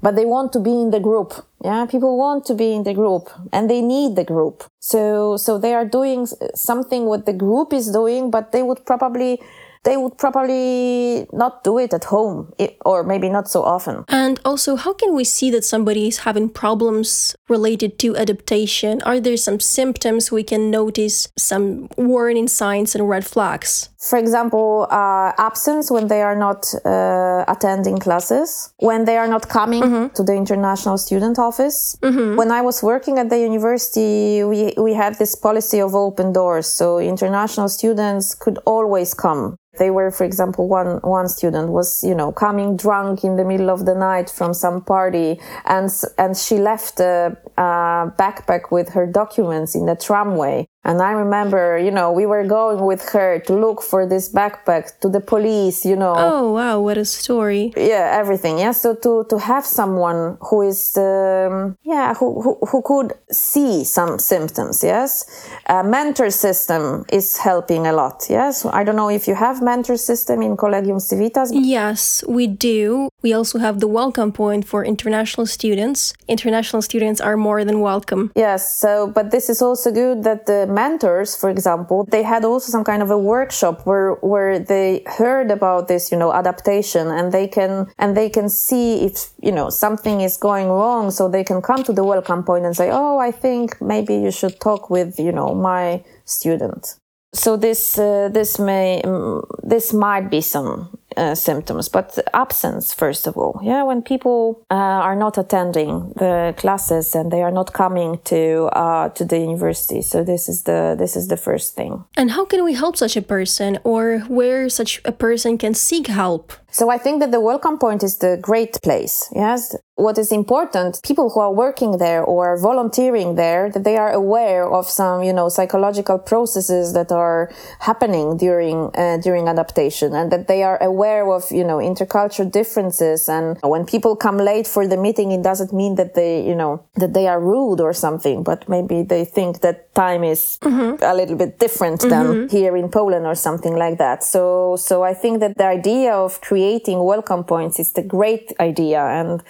But 0.04 0.16
they 0.16 0.26
want 0.26 0.54
to 0.54 0.60
be 0.60 0.70
in 0.70 0.92
the 0.92 1.00
group. 1.00 1.34
Yeah, 1.64 1.88
people 1.88 2.16
want 2.18 2.46
to 2.46 2.54
be 2.54 2.74
in 2.74 2.84
the 2.84 2.94
group 2.94 3.30
and 3.52 3.70
they 3.70 3.82
need 3.82 4.16
the 4.16 4.26
group. 4.26 4.66
So, 4.80 5.38
so 5.38 5.58
they 5.58 5.74
are 5.74 5.86
doing 5.86 6.28
something 6.54 7.06
what 7.06 7.26
the 7.26 7.34
group 7.34 7.74
is 7.74 7.90
doing, 7.90 8.30
but 8.30 8.52
they 8.52 8.62
would 8.62 8.86
probably 8.86 9.42
they 9.84 9.98
would 9.98 10.18
probably 10.18 11.28
not 11.34 11.64
do 11.64 11.78
it 11.78 11.94
at 11.94 12.06
home 12.06 12.54
or 12.86 13.04
maybe 13.04 13.30
not 13.30 13.50
so 13.50 13.64
often. 13.64 14.06
And 14.08 14.40
also, 14.46 14.76
how 14.76 14.94
can 14.94 15.14
we 15.16 15.24
see 15.24 15.52
that 15.52 15.66
somebody 15.66 16.08
is 16.08 16.20
having 16.20 16.50
problems 16.50 17.36
related 17.50 18.00
to 18.00 18.16
adaptation? 18.16 19.02
Are 19.04 19.20
there 19.20 19.38
some 19.38 19.60
symptoms 19.60 20.32
we 20.32 20.44
can 20.44 20.72
notice, 20.72 21.28
some 21.38 21.90
warning 21.98 22.48
signs 22.48 22.96
and 22.96 23.10
red 23.10 23.26
flags? 23.26 23.90
For 24.00 24.18
example, 24.18 24.88
uh, 24.90 25.32
absence 25.38 25.90
when 25.90 26.08
they 26.08 26.22
are 26.22 26.36
not 26.36 26.74
uh, 26.86 27.46
attending 27.48 27.98
classes, 27.98 28.74
when 28.80 29.06
they 29.06 29.18
are 29.18 29.28
not 29.28 29.48
coming 29.48 29.84
mm-hmm. 29.84 30.14
to 30.16 30.24
the 30.24 30.34
international 30.34 30.98
student 30.98 31.40
office. 31.40 31.98
Mm-hmm. 32.02 32.36
When 32.36 32.52
I 32.52 32.62
was 32.62 32.84
working 32.84 33.18
at 33.18 33.30
the 33.30 33.40
university, 33.40 34.44
we, 34.44 34.74
we 34.78 34.94
had 34.94 35.18
this 35.20 35.36
policy 35.36 35.80
of 35.80 35.96
open 35.96 36.34
doors. 36.34 36.68
So 36.68 37.00
international 37.00 37.70
students 37.70 38.36
could 38.36 38.60
always 38.66 39.14
come 39.14 39.58
they 39.78 39.90
were, 39.90 40.12
for 40.12 40.24
example, 40.24 40.68
one, 40.68 40.98
one 41.02 41.28
student 41.28 41.70
was, 41.70 42.04
you 42.04 42.14
know, 42.14 42.32
coming 42.32 42.78
drunk 42.78 43.24
in 43.24 43.36
the 43.38 43.46
middle 43.46 43.70
of 43.70 43.86
the 43.86 43.96
night 43.96 44.30
from 44.30 44.54
some 44.54 44.84
party 44.84 45.40
and, 45.66 45.90
and 46.18 46.38
she 46.38 46.58
left 46.58 47.00
a, 47.00 47.36
a 47.58 48.14
backpack 48.20 48.72
with 48.72 48.90
her 48.90 49.08
documents 49.08 49.76
in 49.76 49.86
the 49.86 49.96
tramway. 49.96 50.68
And 50.86 51.02
I 51.02 51.12
remember, 51.12 51.78
you 51.78 51.92
know, 51.92 52.12
we 52.12 52.26
were 52.26 52.46
going 52.46 52.86
with 52.86 53.10
her 53.10 53.40
to 53.40 53.54
look 53.54 53.82
for 53.82 54.06
this 54.06 54.30
backpack 54.30 55.00
to 55.00 55.08
the 55.08 55.22
police, 55.22 55.86
you 55.86 55.96
know. 55.96 56.14
Oh, 56.18 56.52
wow, 56.52 56.82
what 56.82 56.98
a 56.98 57.06
story. 57.06 57.74
Yeah, 57.78 58.12
everything. 58.14 58.60
Yeah. 58.60 58.74
So 58.74 58.94
to, 58.96 59.26
to 59.30 59.38
have 59.40 59.66
someone 59.66 60.38
who 60.42 60.64
is, 60.64 60.98
um, 60.98 61.78
yeah, 61.84 62.14
who, 62.16 62.42
who, 62.42 62.60
who 62.70 62.82
could 62.82 63.14
see 63.32 63.86
some 63.86 64.20
symptoms. 64.20 64.84
Yes. 64.84 65.26
A 65.68 65.84
mentor 65.84 66.30
system 66.30 67.06
is 67.12 67.38
helping 67.38 67.88
a 67.88 67.94
lot. 67.94 68.28
Yes. 68.30 68.66
I 68.66 68.84
don't 68.84 68.98
know 68.98 69.10
if 69.10 69.28
you 69.28 69.36
have 69.36 69.62
mentor 69.62 69.96
system 69.96 70.42
in 70.42 70.58
Collegium 70.58 71.00
Civitas. 71.00 71.52
Yes, 71.54 72.24
we 72.28 72.46
do. 72.48 73.10
We 73.22 73.32
also 73.32 73.58
have 73.60 73.80
the 73.80 73.88
welcome 73.88 74.34
point 74.34 74.68
for 74.68 74.84
international 74.84 75.46
students. 75.46 76.14
International 76.28 76.82
students 76.82 77.22
are 77.22 77.38
more 77.38 77.64
than 77.64 77.80
welcome. 77.80 78.32
Yes. 78.36 78.76
So, 78.76 79.08
but 79.08 79.32
this 79.32 79.50
is 79.50 79.62
also 79.62 79.90
good 79.90 80.24
that 80.24 80.46
the 80.46 80.73
mentors, 80.74 81.36
for 81.36 81.50
example, 81.50 82.06
they 82.10 82.24
had 82.24 82.44
also 82.46 82.72
some 82.72 82.84
kind 82.84 83.02
of 83.02 83.10
a 83.12 83.18
workshop 83.18 83.86
where 83.86 84.14
where 84.22 84.60
they 84.60 85.04
heard 85.06 85.52
about 85.52 85.88
this, 85.88 86.12
you 86.12 86.18
know, 86.18 86.34
adaptation, 86.34 87.08
and 87.08 87.32
they 87.32 87.48
can 87.48 87.88
and 87.98 88.18
they 88.18 88.30
can 88.30 88.50
see 88.50 89.06
if 89.06 89.30
you 89.42 89.52
know 89.52 89.70
something 89.70 90.22
is 90.22 90.38
going 90.38 90.68
wrong, 90.68 91.12
so 91.12 91.30
they 91.30 91.44
can 91.44 91.62
come 91.62 91.84
to 91.84 91.94
the 91.94 92.04
welcome 92.04 92.44
point 92.44 92.66
and 92.66 92.76
say, 92.76 92.90
"Oh, 92.92 93.18
I 93.20 93.32
think 93.32 93.82
maybe 93.82 94.16
you 94.16 94.32
should 94.32 94.60
talk 94.60 94.90
with 94.90 95.20
you 95.20 95.32
know 95.32 95.54
my 95.54 96.04
student." 96.26 96.96
So 97.34 97.58
this 97.58 97.98
uh, 97.98 98.30
this 98.32 98.60
may 98.60 99.02
um, 99.02 99.44
this 99.64 99.94
might 99.94 100.30
be 100.30 100.42
some 100.42 100.98
uh, 101.18 101.36
symptoms, 101.36 101.90
but 101.90 102.18
absence, 102.34 102.94
first 102.94 103.28
of 103.28 103.38
all. 103.38 103.60
Yeah, 103.64 103.84
when 103.84 104.02
people 104.02 104.66
uh, 104.72 104.76
are 105.08 105.16
not 105.16 105.38
attending 105.38 106.14
the 106.16 106.54
classes 106.58 107.16
and 107.16 107.32
they 107.32 107.42
are 107.42 107.52
not 107.52 107.74
coming 107.74 108.20
to 108.26 108.70
uh, 108.74 109.10
to 109.10 109.26
the 109.26 109.40
university, 109.40 110.02
so 110.02 110.24
this 110.24 110.50
is 110.50 110.64
the 110.64 110.96
this 110.98 111.16
is 111.16 111.28
the 111.28 111.38
first 111.38 111.76
thing. 111.76 112.04
And 112.18 112.32
how 112.32 112.46
can 112.46 112.64
we 112.64 112.74
help 112.74 112.98
such 112.98 113.18
a 113.18 113.22
person, 113.22 113.80
or 113.84 114.20
where 114.28 114.70
such 114.70 115.02
a 115.06 115.12
person 115.12 115.58
can 115.58 115.74
seek 115.74 116.08
help? 116.08 116.54
So 116.74 116.90
I 116.90 116.98
think 116.98 117.20
that 117.20 117.32
the 117.32 117.40
welcome 117.40 117.78
point 117.78 118.02
is 118.02 118.18
the 118.18 118.38
great 118.42 118.82
place. 118.82 119.30
Yes. 119.32 119.76
What 119.96 120.18
is 120.18 120.32
important, 120.32 121.00
people 121.04 121.30
who 121.30 121.40
are 121.40 121.54
working 121.54 122.00
there 122.00 122.24
or 122.24 122.58
volunteering 122.58 123.36
there, 123.36 123.70
that 123.70 123.84
they 123.84 123.96
are 123.96 124.12
aware 124.12 124.68
of 124.68 124.90
some, 124.90 125.22
you 125.22 125.32
know, 125.32 125.50
psychological 125.50 126.18
processes 126.18 126.94
that 126.94 127.12
are 127.12 127.52
happening 127.78 128.38
during, 128.38 128.90
uh, 128.96 129.18
during 129.18 129.48
adaptation 129.48 130.16
and 130.16 130.32
that 130.32 130.48
they 130.48 130.64
are 130.64 130.82
aware 130.82 131.32
of, 131.32 131.44
you 131.52 131.64
know, 131.64 131.78
intercultural 131.78 132.52
differences. 132.52 133.30
And 133.30 133.60
when 133.62 133.86
people 133.86 134.16
come 134.16 134.38
late 134.38 134.66
for 134.66 134.88
the 134.88 134.98
meeting, 134.98 135.32
it 135.32 135.44
doesn't 135.44 135.72
mean 135.72 135.94
that 135.96 136.16
they, 136.16 136.44
you 136.44 136.56
know, 136.56 136.84
that 136.96 137.14
they 137.14 137.28
are 137.28 137.40
rude 137.40 137.80
or 137.80 137.94
something, 137.94 138.42
but 138.42 138.68
maybe 138.68 139.04
they 139.04 139.26
think 139.26 139.62
that 139.62 139.94
time 139.94 140.24
is 140.24 140.58
mm-hmm. 140.64 141.04
a 141.04 141.14
little 141.14 141.36
bit 141.36 141.60
different 141.60 142.02
mm-hmm. 142.02 142.10
than 142.10 142.50
here 142.50 142.76
in 142.76 142.90
Poland 142.90 143.28
or 143.28 143.36
something 143.36 143.76
like 143.76 144.00
that. 144.00 144.24
So, 144.24 144.76
so 144.78 145.04
I 145.04 145.14
think 145.14 145.40
that 145.42 145.56
the 145.56 145.68
idea 145.68 146.14
of 146.16 146.42
creating 146.42 146.63
creating 146.64 147.04
welcome 147.04 147.44
points 147.44 147.80
is 147.80 147.92
the 147.92 148.04
great 148.04 148.54
idea. 148.60 149.02
And 149.06 149.44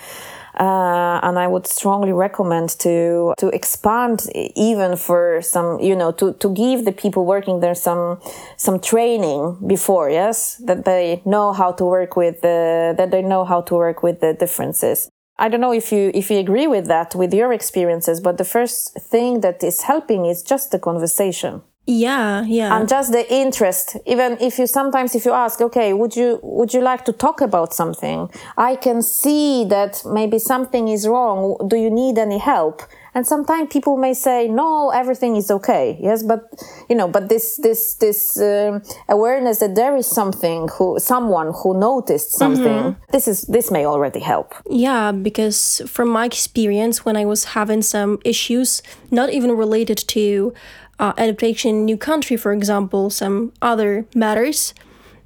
uh, 0.60 1.20
and 1.24 1.40
I 1.40 1.48
would 1.48 1.66
strongly 1.66 2.14
recommend 2.14 2.70
to 2.80 3.34
to 3.38 3.48
expand 3.48 4.22
even 4.56 4.98
for 4.98 5.42
some 5.42 5.80
you 5.80 5.96
know 5.96 6.12
to 6.12 6.34
to 6.34 6.50
give 6.54 6.86
the 6.86 6.92
people 6.92 7.26
working 7.26 7.60
there 7.60 7.76
some 7.76 8.20
some 8.58 8.80
training 8.80 9.58
before 9.68 10.10
yes? 10.10 10.58
That 10.68 10.86
they 10.86 11.22
know 11.26 11.54
how 11.54 11.72
to 11.74 11.86
work 11.86 12.16
with 12.16 12.42
the 12.42 12.94
that 12.98 13.10
they 13.10 13.22
know 13.22 13.46
how 13.46 13.62
to 13.62 13.74
work 13.76 14.04
with 14.04 14.20
the 14.20 14.34
differences. 14.34 15.10
I 15.40 15.50
don't 15.50 15.62
know 15.62 15.74
if 15.74 15.92
you 15.92 16.12
if 16.14 16.30
you 16.30 16.38
agree 16.38 16.68
with 16.68 16.86
that 16.88 17.16
with 17.16 17.34
your 17.34 17.52
experiences, 17.54 18.22
but 18.22 18.38
the 18.38 18.50
first 18.56 18.80
thing 19.12 19.42
that 19.42 19.64
is 19.64 19.82
helping 19.82 20.26
is 20.26 20.44
just 20.44 20.70
the 20.72 20.80
conversation 20.80 21.62
yeah 21.86 22.44
yeah. 22.46 22.78
And 22.78 22.88
just 22.88 23.12
the 23.12 23.32
interest. 23.34 23.98
Even 24.06 24.38
if 24.40 24.58
you 24.58 24.68
sometimes 24.68 25.16
if 25.16 25.26
you 25.26 25.34
ask 25.34 25.60
okay 25.62 25.94
would 25.94 26.16
you 26.16 26.40
would 26.42 26.74
you 26.74 26.82
like 26.82 27.04
to 27.06 27.14
talk 27.14 27.42
about 27.42 27.74
something? 27.74 28.30
I 28.58 28.76
can 28.76 29.02
see 29.02 29.66
that 29.66 30.02
maybe 30.06 30.40
something 30.40 30.88
is 30.88 31.08
wrong. 31.08 31.58
Do 31.68 31.76
you 31.76 31.90
need 31.90 32.18
any 32.18 32.38
help? 32.38 32.82
And 33.16 33.28
sometimes 33.28 33.72
people 33.72 33.96
may 33.98 34.16
say 34.16 34.48
no 34.48 34.90
everything 34.90 35.36
is 35.36 35.52
okay. 35.52 35.98
Yes 36.02 36.24
but 36.24 36.42
you 36.90 36.96
know 36.96 37.08
but 37.08 37.28
this 37.28 37.58
this 37.58 37.96
this 37.96 38.40
um, 38.42 38.82
awareness 39.10 39.60
that 39.60 39.76
there 39.76 39.96
is 39.96 40.08
something 40.08 40.70
who 40.78 40.98
someone 41.00 41.54
who 41.54 41.78
noticed 41.78 42.32
something 42.32 42.64
mm-hmm. 42.66 43.12
this 43.12 43.28
is 43.28 43.42
this 43.42 43.70
may 43.72 43.86
already 43.86 44.20
help. 44.22 44.56
Yeah 44.70 45.12
because 45.12 45.82
from 45.86 46.10
my 46.10 46.26
experience 46.26 47.06
when 47.06 47.16
i 47.18 47.26
was 47.26 47.44
having 47.58 47.82
some 47.82 48.20
issues 48.24 48.82
not 49.12 49.30
even 49.32 49.52
related 49.52 49.98
to 49.98 50.54
uh, 51.00 51.14
adaptation 51.18 51.86
new 51.86 51.98
country, 51.98 52.38
for 52.38 52.54
example, 52.54 53.10
some 53.10 53.54
other 53.62 54.06
matters, 54.16 54.74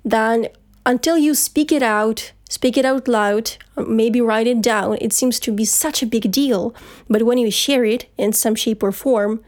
then 0.03 0.47
until 0.85 1.17
you 1.17 1.35
speak 1.35 1.71
it 1.71 1.83
out, 1.83 2.31
speak 2.49 2.77
it 2.77 2.85
out 2.85 3.07
loud, 3.07 3.57
maybe 3.75 4.21
write 4.21 4.47
it 4.47 4.61
down, 4.61 4.97
it 5.01 5.11
seems 5.11 5.39
to 5.41 5.51
be 5.51 5.65
such 5.65 6.01
a 6.01 6.05
big 6.05 6.31
deal. 6.31 6.73
But 7.09 7.23
when 7.23 7.37
you 7.37 7.51
share 7.51 7.83
it 7.83 8.05
in 8.17 8.33
some 8.33 8.55
shape 8.55 8.81
or 8.81 8.91
form, 8.91 9.43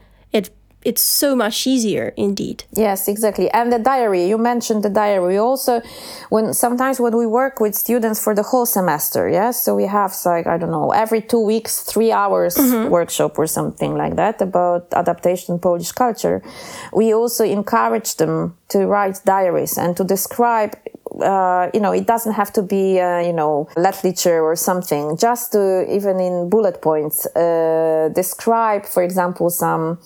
it's 0.82 1.02
so 1.02 1.36
much 1.36 1.66
easier 1.66 2.12
indeed. 2.16 2.64
Yes 2.72 3.08
exactly. 3.08 3.50
And 3.50 3.72
the 3.72 3.78
diary 3.78 4.26
you 4.26 4.38
mentioned 4.38 4.82
the 4.82 4.90
diary. 4.90 5.36
Also 5.38 5.82
when 6.30 6.54
sometimes 6.54 7.00
when 7.00 7.16
we 7.16 7.26
work 7.26 7.60
with 7.60 7.74
students 7.74 8.22
for 8.22 8.34
the 8.34 8.42
whole 8.42 8.66
semester 8.66 9.28
yes? 9.28 9.64
So 9.64 9.74
we 9.74 9.84
have 9.84 10.14
like 10.24 10.46
i 10.46 10.56
don't 10.58 10.70
know 10.70 10.90
every 10.90 11.20
two 11.20 11.40
weeks 11.40 11.82
three 11.82 12.12
hours 12.12 12.56
mm-hmm. 12.56 12.88
workshop 12.88 13.38
or 13.38 13.46
something 13.46 13.94
like 13.96 14.16
that 14.16 14.40
about 14.40 14.86
adaptation 14.92 15.58
polish 15.58 15.92
culture. 15.92 16.42
We 16.92 17.14
also 17.14 17.44
encourage 17.44 18.16
them 18.16 18.56
to 18.68 18.86
write 18.86 19.20
diaries 19.24 19.76
and 19.78 19.96
to 19.96 20.04
describe 20.04 20.76
uh, 21.22 21.70
you 21.74 21.80
know, 21.80 21.92
it 21.92 22.06
doesn't 22.06 22.32
have 22.32 22.52
to 22.52 22.62
be, 22.62 23.00
uh, 23.00 23.18
you 23.18 23.32
know, 23.32 23.68
literature 23.76 24.40
or 24.40 24.56
something. 24.56 25.16
Just 25.16 25.52
to 25.52 25.84
even 25.92 26.20
in 26.20 26.48
bullet 26.48 26.80
points 26.80 27.26
uh, 27.36 28.10
describe, 28.14 28.86
for 28.86 29.02
example, 29.02 29.50
some 29.50 29.98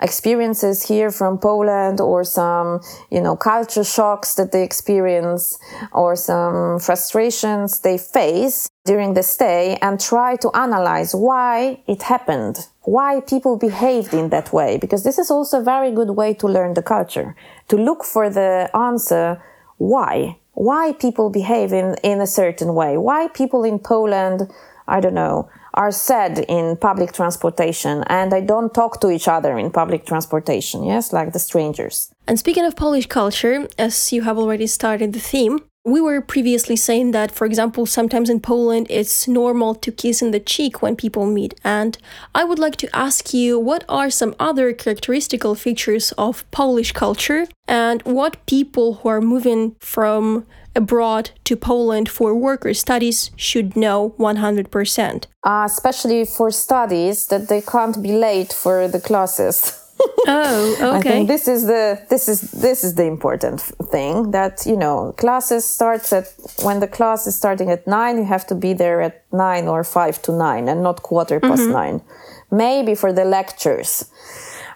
experiences 0.00 0.86
here 0.86 1.10
from 1.10 1.38
Poland 1.38 2.00
or 2.00 2.24
some, 2.24 2.80
you 3.10 3.20
know, 3.20 3.36
culture 3.36 3.84
shocks 3.84 4.34
that 4.34 4.52
they 4.52 4.62
experience 4.62 5.58
or 5.92 6.16
some 6.16 6.78
frustrations 6.78 7.80
they 7.80 7.98
face 7.98 8.68
during 8.84 9.14
the 9.14 9.22
stay 9.22 9.76
and 9.82 10.00
try 10.00 10.36
to 10.36 10.50
analyze 10.54 11.14
why 11.14 11.80
it 11.86 12.02
happened, 12.02 12.66
why 12.82 13.20
people 13.20 13.56
behaved 13.56 14.14
in 14.14 14.30
that 14.30 14.52
way, 14.52 14.78
because 14.78 15.04
this 15.04 15.18
is 15.18 15.30
also 15.30 15.60
a 15.60 15.64
very 15.64 15.90
good 15.90 16.10
way 16.10 16.32
to 16.32 16.46
learn 16.46 16.74
the 16.74 16.82
culture, 16.82 17.34
to 17.68 17.76
look 17.76 18.04
for 18.04 18.30
the 18.30 18.70
answer 18.74 19.42
why. 19.76 20.38
Why 20.52 20.92
people 20.92 21.30
behave 21.30 21.72
in, 21.72 21.94
in 22.02 22.20
a 22.20 22.26
certain 22.26 22.74
way, 22.74 22.96
why 22.96 23.28
people 23.28 23.62
in 23.62 23.78
Poland, 23.78 24.50
I 24.88 24.98
don't 24.98 25.14
know, 25.14 25.48
are 25.78 25.92
said 25.92 26.44
in 26.48 26.76
public 26.76 27.12
transportation 27.12 28.02
and 28.08 28.32
they 28.32 28.40
don't 28.40 28.74
talk 28.74 29.00
to 29.00 29.10
each 29.10 29.28
other 29.28 29.56
in 29.56 29.70
public 29.70 30.04
transportation, 30.04 30.82
yes, 30.82 31.12
like 31.12 31.32
the 31.32 31.38
strangers. 31.38 32.10
And 32.26 32.36
speaking 32.38 32.64
of 32.64 32.74
Polish 32.74 33.06
culture, 33.06 33.68
as 33.78 34.12
you 34.12 34.22
have 34.22 34.36
already 34.38 34.66
started 34.66 35.12
the 35.12 35.20
theme, 35.20 35.60
we 35.90 36.00
were 36.00 36.20
previously 36.20 36.76
saying 36.76 37.12
that, 37.12 37.30
for 37.30 37.46
example, 37.46 37.86
sometimes 37.86 38.28
in 38.28 38.40
Poland 38.40 38.86
it's 38.90 39.26
normal 39.26 39.74
to 39.76 39.90
kiss 39.90 40.22
in 40.22 40.30
the 40.30 40.40
cheek 40.40 40.82
when 40.82 40.96
people 40.96 41.26
meet. 41.26 41.54
And 41.64 41.96
I 42.34 42.44
would 42.44 42.58
like 42.58 42.76
to 42.76 42.96
ask 42.96 43.32
you 43.32 43.58
what 43.58 43.84
are 43.88 44.10
some 44.10 44.34
other 44.38 44.72
characteristical 44.72 45.54
features 45.54 46.12
of 46.12 46.48
Polish 46.50 46.92
culture 46.92 47.46
and 47.66 48.02
what 48.02 48.44
people 48.46 48.94
who 48.94 49.08
are 49.08 49.20
moving 49.20 49.76
from 49.80 50.46
abroad 50.74 51.30
to 51.44 51.56
Poland 51.56 52.08
for 52.08 52.34
work 52.34 52.64
or 52.64 52.74
studies 52.74 53.30
should 53.36 53.76
know 53.76 54.14
100%? 54.18 55.24
Uh, 55.44 55.62
especially 55.66 56.24
for 56.24 56.50
studies, 56.50 57.26
that 57.28 57.48
they 57.48 57.60
can't 57.60 58.02
be 58.02 58.12
late 58.12 58.52
for 58.52 58.88
the 58.88 59.00
classes. 59.00 59.84
oh, 60.26 60.76
okay. 60.80 60.96
I 60.96 61.00
think 61.00 61.28
this 61.28 61.48
is 61.48 61.66
the 61.66 62.00
this 62.08 62.28
is 62.28 62.40
this 62.52 62.84
is 62.84 62.94
the 62.94 63.04
important 63.04 63.60
thing 63.60 64.30
that 64.30 64.64
you 64.66 64.76
know 64.76 65.12
classes 65.16 65.64
starts 65.64 66.12
at 66.12 66.32
when 66.62 66.80
the 66.80 66.86
class 66.86 67.26
is 67.26 67.34
starting 67.34 67.70
at 67.70 67.86
nine, 67.86 68.16
you 68.18 68.24
have 68.24 68.46
to 68.48 68.54
be 68.54 68.74
there 68.74 69.00
at 69.00 69.24
nine 69.32 69.66
or 69.66 69.82
five 69.84 70.20
to 70.22 70.32
nine, 70.32 70.68
and 70.68 70.82
not 70.82 71.02
quarter 71.02 71.40
past 71.40 71.62
mm-hmm. 71.62 71.72
nine. 71.72 72.02
Maybe 72.50 72.94
for 72.94 73.12
the 73.12 73.24
lectures 73.24 74.04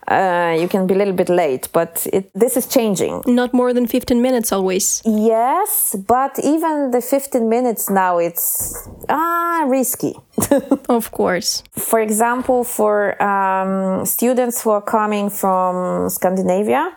uh, 0.08 0.56
you 0.58 0.68
can 0.68 0.86
be 0.86 0.94
a 0.94 0.98
little 0.98 1.14
bit 1.14 1.28
late, 1.28 1.68
but 1.72 2.06
it, 2.12 2.30
this 2.34 2.56
is 2.56 2.66
changing. 2.66 3.22
Not 3.26 3.52
more 3.52 3.72
than 3.72 3.86
15 3.86 4.20
minutes 4.20 4.52
always. 4.52 5.02
Yes, 5.04 5.96
but 6.06 6.38
even 6.42 6.90
the 6.90 7.00
15 7.00 7.48
minutes 7.48 7.88
now, 7.88 8.18
it's 8.18 8.88
ah, 9.08 9.64
risky. 9.68 10.14
of 10.88 11.12
course. 11.12 11.62
For 11.72 12.00
example, 12.00 12.64
for 12.64 13.22
um, 13.22 14.04
students 14.06 14.62
who 14.62 14.70
are 14.70 14.82
coming 14.82 15.30
from 15.30 16.08
Scandinavia, 16.08 16.96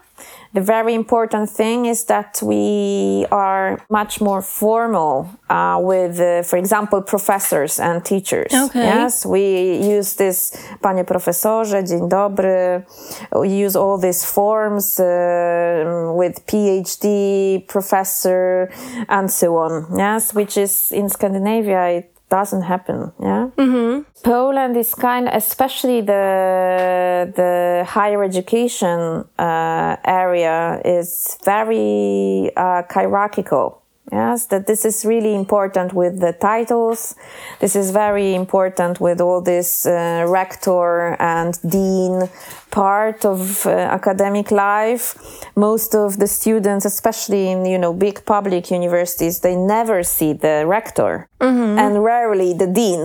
the 0.56 0.62
very 0.62 0.94
important 0.94 1.50
thing 1.50 1.86
is 1.86 2.06
that 2.06 2.40
we 2.42 3.26
are 3.30 3.78
much 3.90 4.22
more 4.22 4.42
formal 4.42 5.30
uh, 5.50 5.78
with, 5.82 6.18
uh, 6.20 6.44
for 6.44 6.58
example, 6.58 7.02
professors 7.02 7.78
and 7.80 8.04
teachers. 8.06 8.54
Okay. 8.54 8.80
Yes, 8.80 9.26
we 9.26 9.76
use 9.98 10.16
this 10.16 10.58
panie 10.82 11.04
profesorze, 11.04 11.84
dzień 11.84 12.10
dobry. 12.10 12.84
We 13.32 13.50
use 13.50 13.76
all 13.76 13.98
these 13.98 14.24
forms 14.26 15.00
uh, 15.00 16.14
with 16.16 16.46
PhD, 16.46 17.68
professor, 17.68 18.70
and 19.10 19.30
so 19.30 19.58
on. 19.58 19.86
Yes, 19.98 20.34
which 20.34 20.58
is 20.58 20.92
in 20.92 21.10
Scandinavia, 21.10 21.88
it 21.90 22.15
doesn't 22.30 22.64
happen. 22.64 23.12
Yeah. 23.22 23.50
Mm-hmm. 23.58 24.02
Poland 24.24 24.76
is 24.78 24.94
kind, 24.96 25.30
especially 25.32 26.02
the 26.02 27.32
the 27.36 27.86
higher 27.88 28.24
education 28.24 29.26
uh, 29.38 29.96
area, 30.06 30.82
is 30.84 31.38
very 31.44 32.52
uh, 32.58 32.84
hierarchical. 32.90 33.85
Yes, 34.12 34.46
that 34.48 34.68
this 34.68 34.86
is 34.86 35.04
really 35.04 35.34
important 35.34 35.92
with 35.94 36.20
the 36.20 36.34
titles. 36.34 37.16
This 37.60 37.76
is 37.76 37.90
very 37.90 38.36
important 38.36 39.00
with 39.02 39.20
all 39.20 39.42
this 39.42 39.88
uh, 39.88 40.26
rector 40.28 41.20
and 41.20 41.58
dean 41.68 42.30
part 42.70 43.26
of 43.26 43.66
uh, 43.66 43.72
academic 43.72 44.52
life. 44.52 45.16
Most 45.56 45.96
of 45.96 46.20
the 46.20 46.28
students, 46.28 46.86
especially 46.86 47.50
in 47.50 47.66
you 47.66 47.80
know 47.80 47.94
big 47.94 48.24
public 48.26 48.70
universities, 48.70 49.40
they 49.40 49.56
never 49.56 50.04
see 50.04 50.34
the 50.34 50.66
rector 50.68 51.28
mm-hmm. 51.40 51.80
and 51.80 52.04
rarely 52.04 52.54
the 52.54 52.68
dean. 52.68 53.04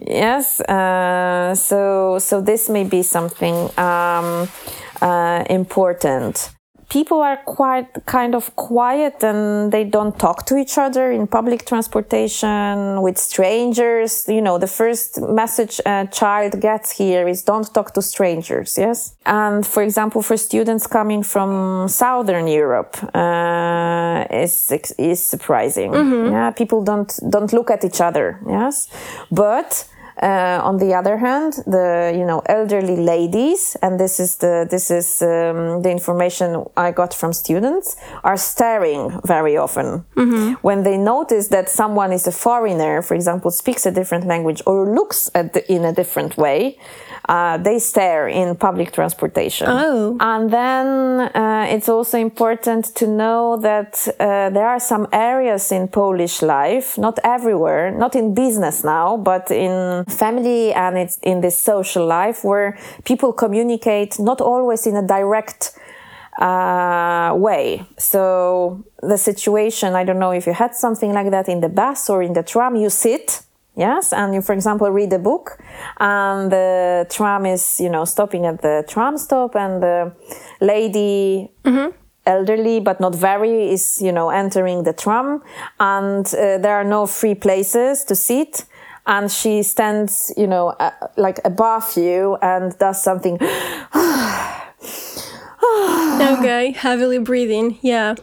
yes, 0.00 0.60
uh, 0.62 1.54
so 1.54 2.18
so 2.18 2.40
this 2.40 2.70
may 2.70 2.84
be 2.84 3.02
something 3.02 3.70
um, 3.78 4.48
uh, 5.02 5.44
important 5.50 6.54
people 6.92 7.22
are 7.22 7.38
quite 7.46 7.88
kind 8.04 8.34
of 8.34 8.54
quiet 8.54 9.24
and 9.24 9.72
they 9.72 9.82
don't 9.82 10.18
talk 10.18 10.44
to 10.44 10.56
each 10.56 10.76
other 10.76 11.10
in 11.10 11.26
public 11.26 11.64
transportation 11.64 13.00
with 13.00 13.16
strangers. 13.16 14.26
You 14.28 14.42
know 14.42 14.58
the 14.58 14.66
first 14.66 15.20
message 15.20 15.80
a 15.86 16.06
child 16.12 16.60
gets 16.60 16.88
here 16.98 17.26
is 17.26 17.42
don't 17.42 17.68
talk 17.72 17.94
to 17.94 18.02
strangers 18.02 18.76
yes? 18.76 19.16
And 19.24 19.66
for 19.66 19.82
example 19.82 20.20
for 20.22 20.36
students 20.36 20.86
coming 20.86 21.22
from 21.22 21.88
southern 21.88 22.46
europe 22.46 22.94
uh, 23.14 24.26
is 24.30 24.54
is 24.98 25.20
surprising. 25.24 25.90
Mm-hmm. 25.92 26.32
yeah 26.32 26.50
people 26.50 26.84
don't 26.84 27.10
don't 27.34 27.52
look 27.52 27.70
at 27.70 27.84
each 27.84 28.00
other 28.00 28.38
yes? 28.46 28.88
But 29.30 29.88
uh, 30.20 30.60
on 30.62 30.78
the 30.78 30.94
other 30.94 31.16
hand, 31.16 31.54
the 31.66 32.12
you 32.14 32.24
know 32.24 32.42
elderly 32.46 32.96
ladies, 32.96 33.76
and 33.82 33.98
this 33.98 34.20
is 34.20 34.36
the 34.36 34.66
this 34.68 34.90
is 34.90 35.22
um, 35.22 35.82
the 35.82 35.90
information 35.90 36.64
I 36.76 36.90
got 36.90 37.14
from 37.14 37.32
students, 37.32 37.96
are 38.24 38.36
staring 38.36 39.20
very 39.24 39.56
often 39.56 40.04
mm-hmm. 40.16 40.54
when 40.62 40.82
they 40.82 40.98
notice 40.98 41.48
that 41.48 41.68
someone 41.68 42.12
is 42.12 42.26
a 42.26 42.32
foreigner, 42.32 43.02
for 43.02 43.14
example, 43.14 43.50
speaks 43.50 43.86
a 43.86 43.90
different 43.90 44.26
language 44.26 44.62
or 44.66 44.86
looks 44.86 45.30
at 45.34 45.52
the, 45.54 45.72
in 45.72 45.84
a 45.84 45.92
different 45.92 46.36
way 46.36 46.78
uh, 47.28 47.56
they 47.58 47.78
stare 47.78 48.28
in 48.28 48.56
public 48.56 48.92
transportation. 48.92 49.66
Oh. 49.70 50.16
And 50.20 50.50
then 50.50 51.20
uh, 51.34 51.66
it's 51.68 51.88
also 51.88 52.18
important 52.18 52.94
to 52.96 53.06
know 53.06 53.56
that 53.58 54.08
uh, 54.18 54.50
there 54.50 54.66
are 54.66 54.80
some 54.80 55.06
areas 55.12 55.70
in 55.70 55.88
Polish 55.88 56.42
life, 56.42 56.98
not 56.98 57.18
everywhere, 57.22 57.90
not 57.92 58.16
in 58.16 58.34
business 58.34 58.82
now, 58.82 59.16
but 59.16 59.50
in 59.50 60.04
family 60.06 60.72
and 60.72 60.98
it's 60.98 61.18
in 61.22 61.40
this 61.40 61.58
social 61.58 62.06
life 62.06 62.44
where 62.44 62.78
people 63.04 63.32
communicate 63.32 64.18
not 64.18 64.40
always 64.40 64.86
in 64.86 64.96
a 64.96 65.06
direct 65.06 65.78
uh, 66.40 67.34
way. 67.36 67.84
So 67.98 68.84
the 69.02 69.18
situation, 69.18 69.94
I 69.94 70.04
don't 70.04 70.18
know 70.18 70.32
if 70.32 70.46
you 70.46 70.54
had 70.54 70.74
something 70.74 71.12
like 71.12 71.30
that 71.30 71.48
in 71.48 71.60
the 71.60 71.68
bus 71.68 72.08
or 72.10 72.22
in 72.22 72.32
the 72.32 72.42
tram, 72.42 72.74
you 72.76 72.90
sit 72.90 73.42
Yes, 73.74 74.12
and 74.12 74.34
you, 74.34 74.42
for 74.42 74.52
example, 74.52 74.90
read 74.90 75.12
a 75.14 75.18
book, 75.18 75.58
and 75.98 76.52
the 76.52 77.06
tram 77.08 77.46
is, 77.46 77.80
you 77.80 77.88
know, 77.88 78.04
stopping 78.04 78.44
at 78.44 78.60
the 78.60 78.84
tram 78.86 79.16
stop, 79.16 79.56
and 79.56 79.82
the 79.82 80.12
lady, 80.60 81.50
mm-hmm. 81.64 81.90
elderly 82.26 82.80
but 82.80 83.00
not 83.00 83.14
very, 83.14 83.70
is, 83.70 84.00
you 84.02 84.12
know, 84.12 84.28
entering 84.28 84.82
the 84.82 84.92
tram, 84.92 85.42
and 85.80 86.26
uh, 86.34 86.58
there 86.58 86.74
are 86.74 86.84
no 86.84 87.06
free 87.06 87.34
places 87.34 88.04
to 88.04 88.14
sit, 88.14 88.66
and 89.06 89.30
she 89.30 89.62
stands, 89.62 90.34
you 90.36 90.46
know, 90.46 90.68
uh, 90.78 90.90
like 91.16 91.40
above 91.46 91.96
you 91.96 92.36
and 92.42 92.76
does 92.78 93.02
something. 93.02 93.38
okay, 96.38 96.72
heavily 96.72 97.18
breathing. 97.18 97.78
Yeah. 97.82 98.14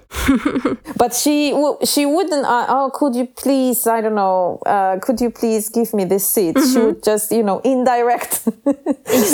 but 0.97 1.13
she 1.13 1.55
she 1.83 2.05
wouldn't. 2.05 2.45
Uh, 2.45 2.65
oh, 2.69 2.91
could 2.93 3.15
you 3.15 3.25
please? 3.25 3.87
I 3.87 4.01
don't 4.01 4.15
know. 4.15 4.59
Uh, 4.65 4.99
could 4.99 5.19
you 5.21 5.29
please 5.29 5.69
give 5.69 5.93
me 5.93 6.05
this 6.05 6.27
seat? 6.27 6.55
Mm-hmm. 6.55 6.73
She 6.73 6.79
would 6.79 7.03
just 7.03 7.31
you 7.31 7.43
know 7.43 7.59
indirect 7.59 8.41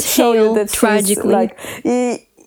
show 0.02 0.34
you 0.34 0.54
that 0.56 0.70
tragically. 0.72 1.34
like. 1.34 1.60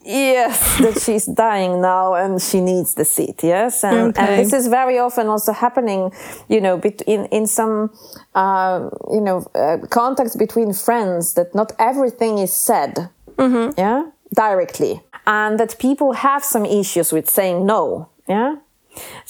yes, 0.04 0.78
that 0.78 0.98
she's 1.02 1.26
dying 1.26 1.82
now 1.82 2.14
and 2.14 2.40
she 2.40 2.60
needs 2.60 2.94
the 2.94 3.04
seat. 3.04 3.42
Yes, 3.42 3.84
and, 3.84 4.16
okay. 4.16 4.22
and 4.22 4.40
this 4.40 4.54
is 4.54 4.68
very 4.68 4.98
often 4.98 5.26
also 5.26 5.52
happening, 5.52 6.10
you 6.48 6.60
know, 6.60 6.80
in 7.06 7.26
in 7.26 7.46
some, 7.46 7.90
uh, 8.34 8.88
you 9.12 9.20
know, 9.20 9.44
uh, 9.54 9.76
contacts 9.90 10.36
between 10.36 10.72
friends 10.72 11.34
that 11.34 11.54
not 11.54 11.72
everything 11.78 12.38
is 12.38 12.54
said. 12.54 13.10
Mm-hmm. 13.36 13.78
Yeah, 13.78 14.10
directly 14.34 15.02
and 15.28 15.60
that 15.60 15.78
people 15.78 16.12
have 16.14 16.42
some 16.42 16.64
issues 16.64 17.12
with 17.12 17.28
saying 17.30 17.64
no. 17.66 18.08
Yeah. 18.26 18.56